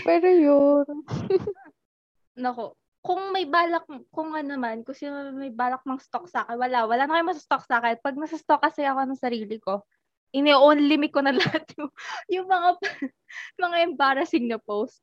Pero 0.06 0.28
yun. 0.28 0.86
Nako, 2.42 2.76
kung 3.06 3.30
may 3.30 3.46
balak, 3.46 3.86
kung 4.10 4.34
ano 4.34 4.58
man, 4.58 4.82
kung 4.82 4.98
sino 4.98 5.30
may 5.32 5.54
balak 5.54 5.86
ng 5.86 6.02
stock 6.02 6.26
sa 6.26 6.42
akin, 6.42 6.58
wala. 6.58 6.90
Wala 6.90 7.06
na 7.06 7.14
kayo 7.14 7.24
masastock 7.30 7.62
sa 7.64 7.78
akin. 7.78 8.02
Pag 8.02 8.18
nasa-stock 8.18 8.60
kasi 8.60 8.82
ako 8.82 9.06
ng 9.06 9.22
sarili 9.22 9.56
ko, 9.62 9.86
ini-only 10.34 10.98
me 10.98 11.08
ko 11.08 11.22
na 11.22 11.30
lahat 11.38 11.64
yung, 11.78 11.90
yung 12.28 12.46
mga, 12.50 12.70
mga 13.62 13.76
embarrassing 13.86 14.50
na 14.50 14.58
post. 14.58 15.00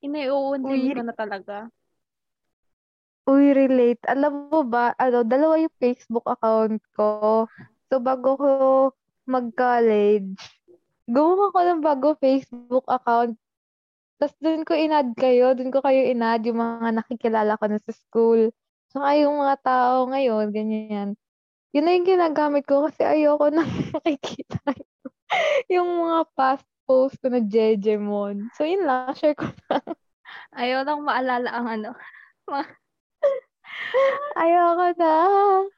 Ini-only 0.00 0.94
ko 0.94 1.02
na 1.04 1.12
talaga. 1.12 1.68
Uy, 3.28 3.52
relate. 3.52 4.00
Alam 4.08 4.48
mo 4.48 4.64
ba, 4.64 4.96
ano, 4.96 5.22
dalawa 5.22 5.60
yung 5.60 5.74
Facebook 5.76 6.24
account 6.24 6.80
ko. 6.96 7.46
So, 7.92 8.00
bago 8.00 8.38
ko 8.38 8.50
mag-college, 9.28 10.34
gumawa 11.06 11.52
ko 11.52 11.58
ng 11.62 11.82
bago 11.84 12.08
Facebook 12.18 12.86
account. 12.88 13.36
Tapos 14.20 14.36
doon 14.36 14.68
ko 14.68 14.76
inad 14.76 15.16
kayo, 15.16 15.56
doon 15.56 15.72
ko 15.72 15.80
kayo 15.80 16.04
inad 16.04 16.44
yung 16.44 16.60
mga 16.60 16.92
nakikilala 16.92 17.56
ko 17.56 17.64
na 17.72 17.80
sa 17.80 17.92
school. 17.96 18.52
Saka 18.92 19.16
yung 19.16 19.40
mga 19.40 19.56
tao 19.64 20.04
ngayon, 20.12 20.52
ganyan. 20.52 21.16
Yun 21.72 21.84
na 21.88 21.96
yung 21.96 22.04
ginagamit 22.04 22.68
ko 22.68 22.84
kasi 22.84 23.00
ayoko 23.00 23.48
na 23.54 23.64
makikita 23.96 24.60
yung 25.72 25.88
mga 25.88 26.28
past 26.36 26.68
post 26.90 27.16
ko 27.22 27.30
na 27.30 27.38
Jejemon. 27.38 28.50
So, 28.58 28.66
yun 28.66 28.82
lang. 28.82 29.14
Share 29.14 29.38
ko 29.38 29.46
lang. 29.70 29.86
Ayaw 30.60 30.82
lang 30.82 31.06
maalala 31.06 31.50
ang 31.54 31.66
ano. 31.70 31.90
Ayoko 34.34 34.86
na. 34.98 35.14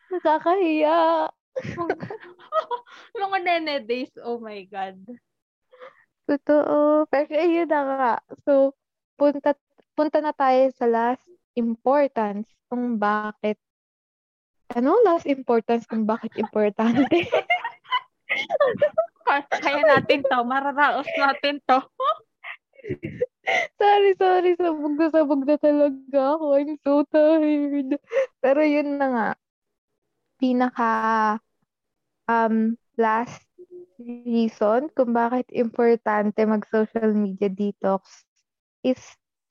Nakakahiya. 0.08 1.28
Mga 3.12 3.38
nene 3.44 3.74
days, 3.84 4.12
oh 4.24 4.40
my 4.40 4.64
God. 4.66 4.96
Totoo. 6.32 7.04
Pero 7.12 7.28
ayun 7.36 7.68
na 7.68 7.80
nga. 7.84 8.14
So, 8.48 8.72
punta, 9.20 9.52
punta 9.92 10.24
na 10.24 10.32
tayo 10.32 10.72
sa 10.72 10.88
last 10.88 11.28
importance 11.52 12.48
kung 12.72 12.96
bakit 12.96 13.60
ano 14.72 14.96
last 15.04 15.28
importance 15.28 15.84
kung 15.84 16.08
bakit 16.08 16.32
importante? 16.40 17.04
Kaya 19.60 19.84
natin 19.84 20.24
to. 20.24 20.38
Mararaos 20.48 21.08
natin 21.20 21.60
to. 21.68 21.84
sorry, 23.76 24.16
sorry. 24.16 24.56
Sabog 24.56 24.96
na 24.96 25.08
sabog 25.12 25.42
na 25.44 25.56
talaga 25.60 26.20
ako. 26.36 26.46
I'm 26.56 26.80
so 26.80 27.04
tired. 27.12 28.00
Pero 28.40 28.60
yun 28.64 28.96
na 28.96 29.06
nga. 29.12 29.28
Pinaka 30.40 30.90
um, 32.24 32.80
last 32.96 33.44
reason 34.00 34.88
kung 34.94 35.12
bakit 35.12 35.48
importante 35.52 36.40
mag-social 36.44 37.12
media 37.12 37.52
detox 37.52 38.24
is 38.86 38.98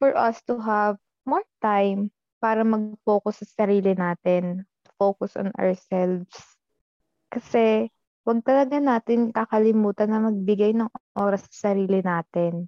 for 0.01 0.13
us 0.17 0.41
to 0.47 0.57
have 0.57 0.97
more 1.27 1.45
time 1.61 2.09
para 2.41 2.65
mag-focus 2.65 3.45
sa 3.45 3.65
sarili 3.65 3.93
natin. 3.93 4.65
Focus 4.97 5.37
on 5.37 5.53
ourselves. 5.57 6.33
Kasi, 7.29 7.89
wag 8.25 8.41
talaga 8.45 8.77
natin 8.81 9.33
kakalimutan 9.33 10.09
na 10.09 10.19
magbigay 10.25 10.73
ng 10.73 10.89
oras 11.17 11.45
sa 11.49 11.73
sarili 11.73 12.01
natin. 12.01 12.65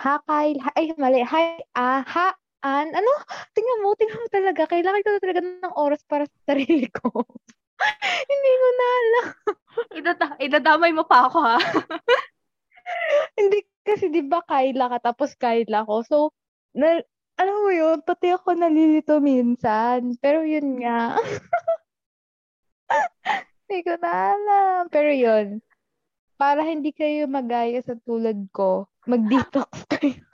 Ha, 0.00 0.22
Kyle. 0.24 0.58
Ay, 0.78 0.96
mali. 0.96 1.20
Hi, 1.20 1.60
ah, 1.76 2.00
ha, 2.00 2.32
An, 2.60 2.92
ano? 2.92 3.12
Tingnan 3.56 3.80
mo, 3.80 3.96
tingnan 3.96 4.20
mo 4.20 4.28
talaga. 4.28 4.68
Kailangan 4.68 5.00
ko 5.00 5.08
talaga 5.20 5.40
ng 5.40 5.74
oras 5.80 6.04
para 6.04 6.28
sa 6.28 6.52
sarili 6.52 6.88
ko. 6.92 7.24
Hindi 8.30 8.50
ko 8.60 8.66
na 8.70 8.86
alam. 9.00 9.26
Idata- 9.96 10.38
idadamay 10.40 10.92
mo 10.92 11.04
pa 11.08 11.28
ako, 11.28 11.38
ha? 11.40 11.56
Hindi 13.38 13.58
kasi 13.86 14.12
'di 14.12 14.22
ba 14.28 14.44
Kyla 14.44 14.92
ka 14.96 14.98
tapos 15.12 15.32
Kyla 15.38 15.86
ko. 15.88 16.04
So, 16.04 16.16
na, 16.76 17.00
alam 17.40 17.56
mo 17.64 17.70
yun, 17.72 18.04
pati 18.04 18.32
ako 18.36 18.52
nalilito 18.52 19.16
minsan. 19.22 20.12
Pero 20.20 20.44
yun 20.44 20.84
nga. 20.84 21.16
Hindi 23.64 23.78
ko 23.86 23.92
na 23.96 24.10
alam. 24.36 24.80
Pero 24.92 25.10
yun, 25.14 25.46
para 26.40 26.64
hindi 26.64 26.92
kayo 26.92 27.28
magaya 27.28 27.80
sa 27.84 27.96
tulad 28.00 28.36
ko, 28.52 28.88
mag-detox 29.08 29.72
kayo. 29.92 30.24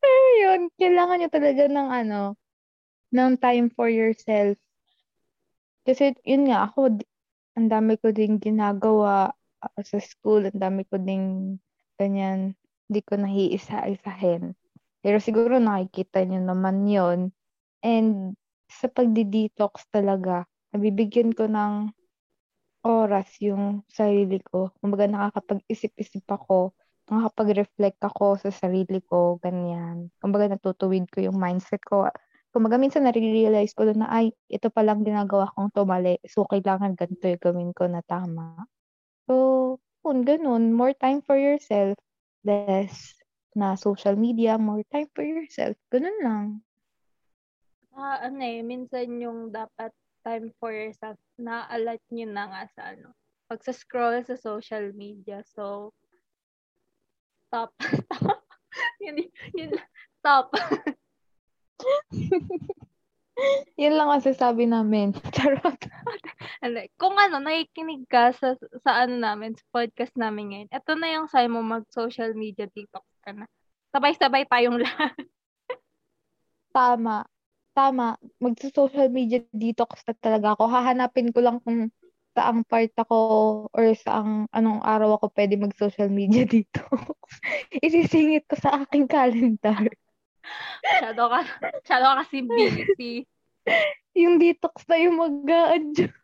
Pero 0.00 0.24
yun, 0.40 0.60
kailangan 0.80 1.16
nyo 1.20 1.30
talaga 1.32 1.62
ng 1.68 1.88
ano, 1.92 2.20
ng 3.12 3.32
time 3.40 3.68
for 3.72 3.88
yourself. 3.88 4.56
Kasi 5.84 6.16
yun 6.24 6.48
nga, 6.48 6.68
ako, 6.68 6.98
ang 7.54 7.68
dami 7.70 8.00
ko 8.00 8.10
din 8.10 8.40
ginagawa 8.40 9.32
uh, 9.60 9.82
sa 9.84 10.00
school, 10.00 10.48
ang 10.48 10.58
dami 10.58 10.82
ko 10.88 10.96
ding 10.98 11.56
ganyan, 12.00 12.56
hindi 12.88 13.00
ko 13.04 13.20
nahiisa-isahin. 13.20 14.56
Pero 15.04 15.16
siguro 15.20 15.60
nakikita 15.60 16.24
nyo 16.24 16.40
naman 16.40 16.88
yon 16.88 17.20
And 17.84 18.34
sa 18.66 18.88
pagdi-detox 18.88 19.92
talaga, 19.92 20.48
nabibigyan 20.72 21.36
ko 21.36 21.44
ng 21.46 21.92
oras 22.84 23.28
yung 23.40 23.84
sarili 23.88 24.40
ko. 24.44 24.72
Kumbaga 24.80 25.08
nakakapag-isip-isip 25.08 26.24
ako, 26.28 26.72
nakakapag-reflect 27.08 28.00
ako 28.04 28.40
sa 28.40 28.50
sarili 28.52 29.00
ko, 29.04 29.36
ganyan. 29.40 30.08
Kumbaga 30.20 30.52
natutuwid 30.52 31.08
ko 31.12 31.24
yung 31.24 31.36
mindset 31.36 31.80
ko. 31.84 32.08
Kumbaga 32.54 32.78
minsan 32.78 33.02
nare-realize 33.02 33.74
ko 33.74 33.82
na, 33.90 34.06
ay, 34.06 34.30
ito 34.46 34.70
palang 34.70 35.02
ginagawa 35.02 35.50
kong 35.58 35.74
tumali. 35.74 36.22
So, 36.22 36.46
kailangan 36.46 36.94
ganito 36.94 37.26
yung 37.26 37.42
gawin 37.42 37.70
ko 37.74 37.90
na 37.90 37.98
tama. 38.06 38.70
So, 39.26 39.34
yun, 40.06 40.22
ganun. 40.22 40.70
More 40.70 40.94
time 40.94 41.18
for 41.26 41.34
yourself. 41.34 41.98
Less 42.46 43.18
na 43.58 43.74
social 43.74 44.14
media, 44.14 44.54
more 44.54 44.86
time 44.94 45.10
for 45.18 45.26
yourself. 45.26 45.74
Ganun 45.90 46.18
lang. 46.22 46.46
Ah, 47.90 48.22
ano 48.22 48.38
eh, 48.38 48.62
minsan 48.62 49.18
yung 49.18 49.50
dapat 49.50 49.90
time 50.22 50.54
for 50.62 50.70
yourself, 50.70 51.18
na-alat 51.34 52.02
nyo 52.14 52.26
na 52.30 52.44
nga 52.50 52.62
sa 52.70 52.82
ano, 52.94 53.14
pagsa-scroll 53.50 54.22
sa 54.22 54.38
social 54.38 54.94
media. 54.94 55.42
So, 55.46 55.90
stop. 57.50 57.74
stop. 57.82 58.42
yun, 59.04 59.26
yun, 59.58 59.70
stop. 60.22 60.54
Yun 63.80 63.94
lang 63.98 64.08
ang 64.10 64.22
sasabi 64.22 64.64
namin. 64.70 65.10
Charot. 65.34 65.80
ano, 66.62 66.78
kung 66.94 67.18
ano, 67.18 67.42
nakikinig 67.42 68.06
ka 68.06 68.30
sa, 68.30 68.54
sa 68.82 69.04
ano 69.06 69.18
namin, 69.18 69.58
sa 69.58 69.64
podcast 69.74 70.14
namin 70.14 70.54
ngayon, 70.54 70.70
ito 70.70 70.92
na 70.94 71.08
yung 71.10 71.26
sign 71.26 71.50
mo 71.50 71.60
mag-social 71.60 72.30
media 72.38 72.70
detox 72.70 73.02
ka 73.26 73.34
na. 73.34 73.50
Sabay-sabay 73.90 74.46
tayong 74.46 74.78
lahat. 74.86 75.14
Tama. 76.70 77.26
Tama. 77.74 78.14
Mag-social 78.38 79.10
media 79.10 79.42
detox 79.50 80.06
na 80.06 80.14
talaga 80.14 80.54
ako. 80.54 80.70
Hahanapin 80.70 81.34
ko 81.34 81.42
lang 81.42 81.58
kung 81.62 81.90
saang 82.34 82.66
part 82.66 82.90
ako 82.98 83.14
or 83.70 83.94
saang 83.94 84.50
anong 84.50 84.82
araw 84.82 85.14
ako 85.18 85.30
pwede 85.34 85.54
mag-social 85.58 86.10
media 86.10 86.46
detox. 86.46 87.18
Isisingit 87.82 88.46
ko 88.46 88.58
sa 88.58 88.86
aking 88.86 89.06
calendar. 89.10 89.90
Masyado 90.84 91.22
ka, 91.30 91.40
masyado 91.80 92.04
ka 92.04 92.14
kasi 92.24 92.36
busy. 92.44 93.12
yung 94.14 94.36
detox 94.38 94.84
na 94.86 94.96
yung 95.00 95.16
mag-a-adjust. 95.18 96.14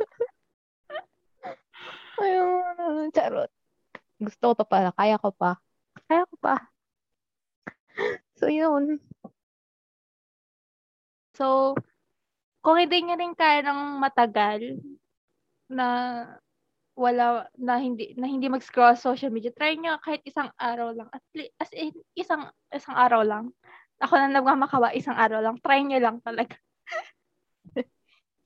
Ayun, 2.20 3.08
charot. 3.16 3.50
Gusto 4.20 4.52
ko 4.52 4.54
pa 4.60 4.66
pala. 4.68 4.90
Kaya 4.92 5.16
ko 5.16 5.32
pa. 5.32 5.56
Kaya 6.04 6.28
ko 6.28 6.36
pa. 6.36 6.68
So, 8.36 8.52
yun. 8.52 9.00
So, 11.32 11.72
kung 12.60 12.76
hindi 12.76 13.00
niya 13.00 13.16
rin 13.16 13.32
kaya 13.32 13.64
ng 13.64 13.96
matagal 13.96 14.76
na 15.72 15.88
wala 16.92 17.48
na 17.56 17.80
hindi 17.80 18.12
na 18.20 18.28
hindi 18.28 18.52
mag-scroll 18.52 19.00
social 19.00 19.32
media, 19.32 19.48
try 19.56 19.72
niyo 19.72 19.96
kahit 20.04 20.20
isang 20.28 20.52
araw 20.60 20.92
lang. 20.92 21.08
At 21.08 21.24
least, 21.32 21.56
as 21.56 21.72
in, 21.72 21.96
isang 22.12 22.52
isang 22.68 22.92
araw 22.92 23.24
lang. 23.24 23.56
Ako 24.00 24.14
na 24.16 24.32
nagmamakawa, 24.32 24.96
isang 24.96 25.16
araw 25.16 25.44
lang. 25.44 25.56
Try 25.60 25.84
niyo 25.84 26.00
lang 26.00 26.24
talaga. 26.24 26.56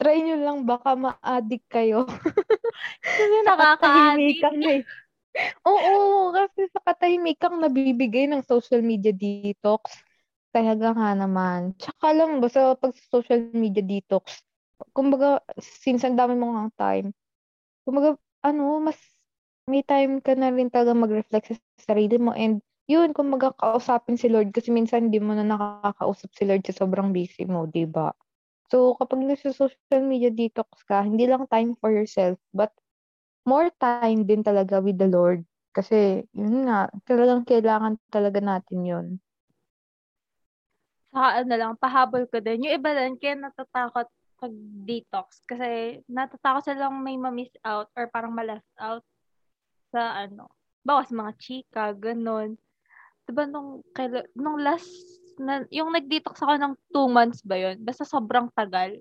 Try 0.02 0.18
nyo 0.26 0.36
lang, 0.42 0.58
baka 0.66 0.98
ma-addict 0.98 1.66
kayo. 1.70 2.02
Kasi 3.02 3.34
Sa 3.46 3.54
nakaka-addict. 3.54 4.42
katahimikan 4.42 4.58
eh. 4.66 4.80
Oo, 5.66 6.30
kasi 6.30 6.70
sa 6.70 6.78
katahimikang 6.82 7.58
nabibigay 7.58 8.30
ng 8.30 8.46
social 8.46 8.82
media 8.86 9.10
detox. 9.10 9.90
Talaga 10.54 10.94
nga 10.94 11.10
naman. 11.14 11.74
Tsaka 11.74 12.14
lang, 12.14 12.38
basta 12.38 12.78
pag 12.78 12.94
social 13.10 13.50
media 13.50 13.82
detox, 13.82 14.42
kumbaga, 14.94 15.42
since 15.58 16.06
ang 16.06 16.14
dami 16.14 16.38
mo 16.38 16.54
nga 16.54 16.90
time, 16.90 17.10
kumbaga, 17.82 18.14
ano, 18.46 18.78
mas 18.78 18.98
may 19.66 19.82
time 19.82 20.22
ka 20.22 20.38
na 20.38 20.54
rin 20.54 20.70
talaga 20.70 20.94
mag-reflect 20.94 21.50
sa 21.50 21.58
sarili 21.82 22.14
mo 22.20 22.30
and 22.30 22.62
yun, 22.90 23.16
kumbaga, 23.16 23.52
kausapin 23.56 24.20
si 24.20 24.28
Lord 24.28 24.52
kasi 24.52 24.68
minsan 24.68 25.08
hindi 25.08 25.20
mo 25.20 25.32
na 25.32 25.44
nakakausap 25.44 26.30
si 26.36 26.44
Lord 26.44 26.62
sa 26.68 26.76
sobrang 26.84 27.10
busy 27.14 27.48
mo, 27.48 27.64
di 27.68 27.88
ba? 27.88 28.12
So, 28.72 28.96
kapag 28.96 29.24
nasa 29.24 29.52
social 29.52 30.02
media 30.04 30.32
detox 30.32 30.84
ka, 30.88 31.04
hindi 31.04 31.28
lang 31.28 31.48
time 31.48 31.76
for 31.80 31.92
yourself, 31.92 32.36
but 32.52 32.72
more 33.44 33.68
time 33.76 34.24
din 34.24 34.40
talaga 34.44 34.80
with 34.80 34.96
the 34.96 35.08
Lord. 35.08 35.44
Kasi, 35.76 36.24
yun 36.32 36.68
nga, 36.68 36.88
talagang 37.04 37.44
kailangan 37.44 38.00
talaga 38.08 38.40
natin 38.40 38.80
yun. 38.84 39.06
Saka 41.14 41.46
ano 41.46 41.54
lang, 41.54 41.72
pahabol 41.78 42.26
ko 42.26 42.42
din. 42.42 42.66
Yung 42.66 42.74
iba 42.74 42.90
din, 42.90 43.14
kaya 43.18 43.38
natatakot 43.38 44.10
pag-detox. 44.42 45.46
Kasi 45.46 46.02
natatakot 46.10 46.66
silang 46.66 46.98
may 47.00 47.14
ma-miss 47.14 47.54
out 47.62 47.86
or 47.94 48.10
parang 48.10 48.34
ma-left 48.34 48.66
out 48.82 49.06
sa 49.94 50.26
ano. 50.26 50.50
Bawas 50.82 51.14
mga 51.14 51.32
chika, 51.38 51.94
ganun. 51.94 52.58
Diba 53.24 53.48
nung, 53.48 53.80
kaila, 53.96 54.24
nung 54.36 54.60
last, 54.60 54.90
na, 55.40 55.66
yung 55.72 55.90
nag-detox 55.90 56.38
ako 56.38 56.54
ng 56.60 56.74
two 56.92 57.08
months 57.10 57.40
ba 57.42 57.56
yun? 57.58 57.80
Basta 57.82 58.06
sobrang 58.06 58.52
tagal. 58.52 59.00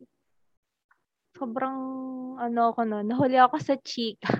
Sobrang, 1.37 1.77
ano 2.39 2.61
ako 2.71 2.81
no, 2.87 3.03
nahuli 3.03 3.37
ako 3.37 3.59
sa 3.59 3.75
chika. 3.83 4.31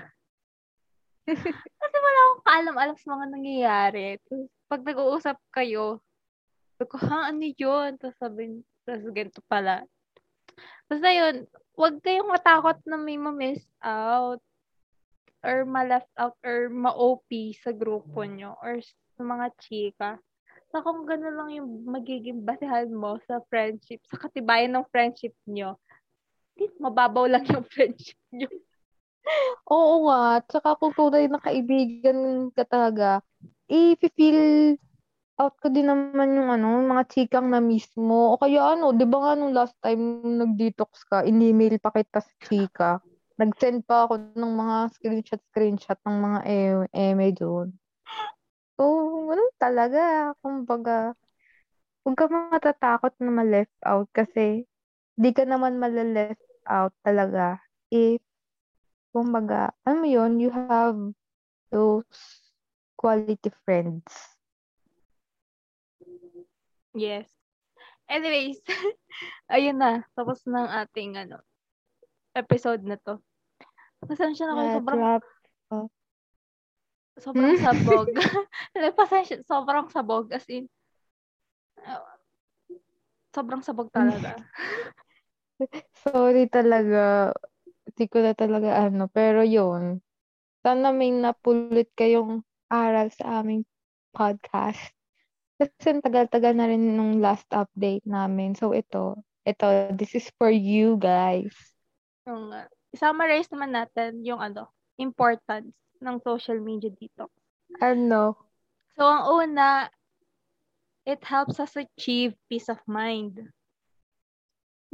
Kasi 1.80 1.96
wala 2.00 2.18
akong 2.20 2.44
kaalam-alam 2.44 2.96
sa 2.96 3.08
mga 3.14 3.26
nangyayari. 3.30 4.06
Tapos, 4.24 4.48
pag 4.68 4.82
nag-uusap 4.82 5.36
kayo, 5.52 6.00
sabi 6.74 6.88
ko, 6.90 6.96
ha, 7.06 7.30
ano 7.30 7.44
yun? 7.44 7.90
Tapos 8.00 8.16
sabi, 8.18 8.42
tapos 8.82 9.04
ganito 9.14 9.40
pala. 9.46 9.86
Basta 10.90 11.08
yun, 11.10 11.46
huwag 11.78 11.98
kayong 12.02 12.30
matakot 12.30 12.78
na 12.86 12.98
may 12.98 13.16
ma-miss 13.16 13.62
out 13.82 14.42
or 15.44 15.68
ma-left 15.68 16.10
out 16.16 16.34
or 16.40 16.72
ma-OP 16.72 17.28
sa 17.60 17.70
grupo 17.70 18.24
nyo 18.24 18.56
or 18.64 18.80
sa 18.80 19.22
mga 19.22 19.46
chika. 19.60 20.10
So, 20.72 20.82
kung 20.82 21.06
gano'n 21.06 21.36
lang 21.38 21.50
yung 21.54 21.86
magiging 21.86 22.42
basehan 22.42 22.90
mo 22.90 23.20
sa 23.30 23.38
friendship, 23.46 24.02
sa 24.10 24.18
katibayan 24.18 24.74
ng 24.74 24.88
friendship 24.90 25.36
nyo, 25.46 25.78
mababaw 26.80 27.30
lang 27.30 27.46
yung 27.46 27.62
friendship 27.72 28.18
nyo. 28.34 28.50
Oo 29.70 30.10
nga. 30.10 30.42
Tsaka 30.44 30.76
kung 30.76 30.92
tunay 30.92 31.30
na 31.30 31.38
kaibigan 31.38 32.50
ka 32.52 32.66
talaga, 32.66 33.22
i-feel 33.70 34.74
out 35.40 35.54
ko 35.58 35.66
din 35.66 35.88
naman 35.90 36.36
yung 36.36 36.50
ano, 36.52 36.84
mga 36.84 37.04
chikang 37.10 37.48
na 37.50 37.58
mismo. 37.58 38.34
O 38.34 38.38
kaya 38.38 38.76
ano, 38.76 38.94
di 38.94 39.06
ba 39.08 39.18
nga 39.18 39.32
nung 39.34 39.54
last 39.56 39.74
time 39.82 40.22
nag-detox 40.42 41.06
ka, 41.06 41.26
in-email 41.26 41.78
pa 41.82 41.90
kita 41.90 42.22
sa 42.22 42.34
chika. 42.44 42.90
Nag-send 43.34 43.82
pa 43.82 44.06
ako 44.06 44.34
ng 44.38 44.52
mga 44.54 44.76
screenshot-screenshot 44.94 45.98
ng 46.06 46.16
mga 46.22 46.40
eme 46.94 47.28
doon. 47.34 47.74
So, 48.78 48.84
ganun 49.26 49.54
talaga. 49.58 50.34
Kumbaga, 50.38 51.18
huwag 52.06 52.14
ka 52.14 52.26
matatakot 52.30 53.14
na 53.18 53.30
ma-left 53.34 53.74
out 53.82 54.06
kasi 54.14 54.66
di 55.18 55.30
ka 55.34 55.42
naman 55.46 55.82
ma-left 55.82 56.42
out 56.66 56.94
talaga 57.02 57.58
if, 57.90 58.22
kumbaga, 59.10 59.74
ano 59.86 60.02
mo 60.02 60.08
yun, 60.10 60.38
you 60.38 60.50
have 60.50 60.98
those 61.74 62.06
quality 62.98 63.50
friends. 63.66 64.06
Yes. 66.94 67.26
Anyways, 68.06 68.62
ayun 69.54 69.82
na. 69.82 70.06
Tapos 70.14 70.46
ng 70.46 70.68
ating 70.86 71.18
ano, 71.18 71.42
episode 72.34 72.82
na 72.84 72.98
to. 73.00 73.22
Pasensya 74.04 74.44
na 74.50 74.54
kayo. 74.58 74.68
Yeah, 74.68 74.76
Sobrang, 74.78 74.98
drop. 75.00 75.22
sobrang 77.18 77.54
Hmm? 77.54 77.62
sabog. 77.62 78.06
Pasensya, 78.98 79.36
sobrang 79.46 79.86
sabog. 79.90 80.26
As 80.34 80.46
in, 80.50 80.66
Sobrang 83.34 83.66
sabog 83.66 83.90
talaga. 83.90 84.38
Sorry 86.06 86.46
talaga. 86.46 87.34
Hindi 87.90 88.04
ko 88.06 88.22
na 88.22 88.30
talaga 88.30 88.78
ano. 88.86 89.10
Pero 89.10 89.42
yun. 89.42 89.98
Sana 90.62 90.94
may 90.94 91.10
napulot 91.10 91.90
kayong 91.98 92.46
aral 92.70 93.10
sa 93.10 93.42
aming 93.42 93.66
podcast. 94.14 94.94
Kasi 95.58 95.98
tagal-tagal 95.98 96.54
na 96.54 96.70
rin 96.70 96.94
nung 96.94 97.18
last 97.18 97.50
update 97.50 98.06
namin. 98.06 98.54
So 98.54 98.70
ito, 98.70 99.18
ito, 99.42 99.66
this 99.98 100.14
is 100.14 100.30
for 100.38 100.50
you 100.50 100.94
guys. 100.94 101.73
Yung, 102.26 102.52
uh, 102.52 102.68
summarize 102.96 103.50
naman 103.52 103.74
natin 103.74 104.24
yung 104.24 104.40
ano, 104.40 104.70
importance 104.96 105.74
ng 106.00 106.16
social 106.22 106.60
media 106.60 106.90
dito. 106.94 107.28
Ano? 107.82 108.38
So, 108.94 109.04
ang 109.04 109.24
una, 109.26 109.90
it 111.04 111.20
helps 111.24 111.58
us 111.58 111.76
achieve 111.76 112.32
peace 112.48 112.70
of 112.70 112.78
mind. 112.86 113.50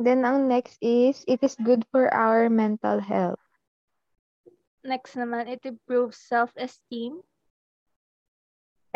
Then 0.01 0.25
ang 0.25 0.49
next 0.49 0.81
is, 0.81 1.25
it 1.29 1.45
is 1.45 1.61
good 1.61 1.85
for 1.93 2.09
our 2.09 2.49
mental 2.49 3.05
health. 3.05 3.43
Next 4.81 5.13
naman, 5.13 5.45
it 5.45 5.61
improves 5.69 6.17
self-esteem. 6.17 7.21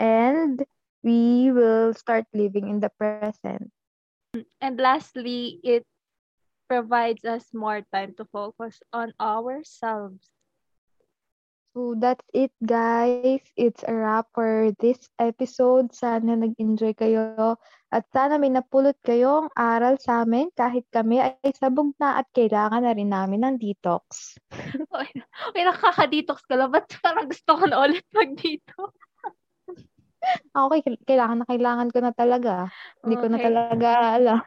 And 0.00 0.64
we 1.04 1.52
will 1.52 1.92
start 1.92 2.24
living 2.32 2.72
in 2.72 2.80
the 2.80 2.88
present. 2.96 3.68
And 4.64 4.80
lastly, 4.80 5.60
it 5.62 5.84
provides 6.68 7.24
us 7.24 7.44
more 7.52 7.82
time 7.92 8.14
to 8.16 8.24
focus 8.28 8.80
on 8.92 9.12
ourselves. 9.20 10.30
So 11.74 11.98
that's 11.98 12.22
it 12.30 12.54
guys. 12.62 13.42
It's 13.58 13.82
a 13.82 13.90
wrap 13.90 14.30
for 14.30 14.70
this 14.78 15.10
episode. 15.18 15.90
Sana 15.90 16.38
nag-enjoy 16.38 16.94
kayo 16.94 17.58
at 17.90 18.06
sana 18.14 18.38
may 18.38 18.54
napulot 18.54 18.94
kayong 19.02 19.50
aral 19.58 19.98
sa 19.98 20.22
amin 20.22 20.54
kahit 20.54 20.86
kami 20.94 21.18
ay 21.18 21.50
sabog 21.58 21.90
na 21.98 22.22
at 22.22 22.30
kailangan 22.30 22.86
na 22.86 22.94
rin 22.94 23.10
namin 23.10 23.42
ng 23.42 23.56
detox. 23.58 24.38
Uy, 24.94 25.10
nakaka-detox 25.58 26.46
ka 26.46 26.54
lang. 26.54 26.70
Ba't 26.70 26.86
parang 27.02 27.26
gusto 27.26 27.58
ko 27.58 27.66
na 27.66 27.82
ulit 27.82 28.06
mag-detox? 28.14 28.94
Okay, 30.54 30.80
kailangan 31.02 31.42
na 31.42 31.46
kailangan 31.50 31.88
ko 31.90 31.98
na 31.98 32.12
talaga. 32.14 32.70
Hindi 33.02 33.14
ko 33.18 33.26
na 33.26 33.38
Okay. 33.38 33.46
talaga 33.50 33.88
alam. 34.14 34.40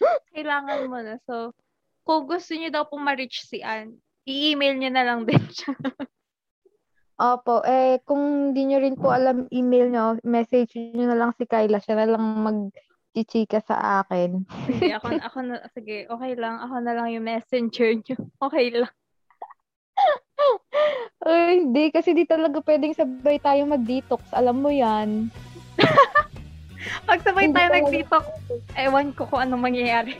Kailangan 0.34 0.80
mo 0.86 0.98
na. 1.02 1.14
So, 1.26 1.56
kung 2.04 2.28
gusto 2.28 2.52
niyo 2.54 2.70
daw 2.70 2.84
pong 2.86 3.02
ma-reach 3.02 3.42
si 3.48 3.64
Ann, 3.64 3.98
i-email 4.28 4.76
niyo 4.76 4.90
na 4.92 5.02
lang 5.02 5.24
din 5.24 5.40
siya. 5.50 5.72
Opo, 7.18 7.66
eh 7.66 7.98
kung 8.06 8.54
di 8.54 8.62
nyo 8.70 8.78
rin 8.78 8.94
po 8.94 9.10
alam 9.10 9.50
email 9.50 9.90
nyo, 9.90 10.04
message 10.22 10.78
nyo 10.78 11.10
na 11.10 11.18
lang 11.18 11.34
si 11.34 11.50
Kyla. 11.50 11.82
Siya 11.82 11.98
na 11.98 12.06
lang 12.14 12.22
mag-chichika 12.22 13.58
sa 13.58 14.06
akin. 14.06 14.46
sige, 14.70 14.94
ako, 14.94 15.08
ako 15.18 15.38
na, 15.42 15.54
sige, 15.74 16.06
okay 16.06 16.32
lang. 16.38 16.62
Ako 16.62 16.78
na 16.78 16.94
lang 16.94 17.10
yung 17.10 17.26
messenger 17.26 17.98
niyo. 17.98 18.22
Okay 18.38 18.70
lang. 18.70 18.92
Ay, 21.18 21.66
hindi. 21.66 21.90
Kasi 21.90 22.14
di 22.14 22.22
talaga 22.22 22.62
pwedeng 22.62 22.94
sabay 22.94 23.42
tayo 23.42 23.66
mag-detox. 23.66 24.22
Alam 24.30 24.62
mo 24.62 24.70
yan. 24.70 25.34
Pag 27.08 27.20
sabay 27.26 27.50
Hindi 27.50 27.58
tayo 27.58 27.70
nag-detox, 27.74 28.24
ewan 28.78 29.10
ko 29.18 29.26
kung 29.26 29.42
anong 29.42 29.66
mangyayari. 29.66 30.14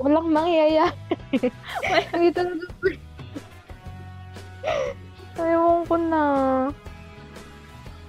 Walang 0.00 0.32
mangyayari. 0.32 0.96
Hindi 2.16 2.30
talaga. 2.36 2.64
Ewan 5.38 5.84
ko 5.84 5.94
na. 6.00 6.22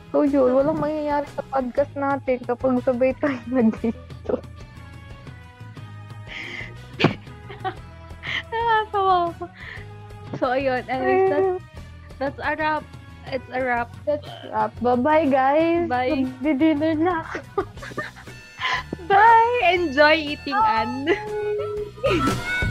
So 0.10 0.26
yun, 0.26 0.58
walang 0.58 0.82
mangyayari 0.82 1.28
sa 1.36 1.46
podcast 1.46 1.94
natin 1.94 2.40
kapag 2.48 2.82
sabay 2.88 3.12
tayo 3.20 3.38
nag-detox. 3.52 4.42
Nakakawa 8.50 9.30
ako. 9.36 9.44
So, 10.38 10.54
ayun. 10.54 10.86
Anyways, 10.86 11.30
that's, 11.30 11.64
that's 12.20 12.40
a 12.44 12.56
wrap. 12.56 12.84
It's 13.28 13.50
a 13.54 13.60
wrap. 13.64 13.90
That's 14.06 14.28
wrap. 14.52 14.74
Bye-bye, 14.82 15.26
guys. 15.34 15.90
Bye. 15.90 16.30
Magdi-dinner 16.30 16.94
na 16.94 17.26
ako. 17.26 17.66
Bye! 19.10 19.74
Enjoy 19.74 20.14
eating, 20.38 20.54
Anne. 20.54 21.18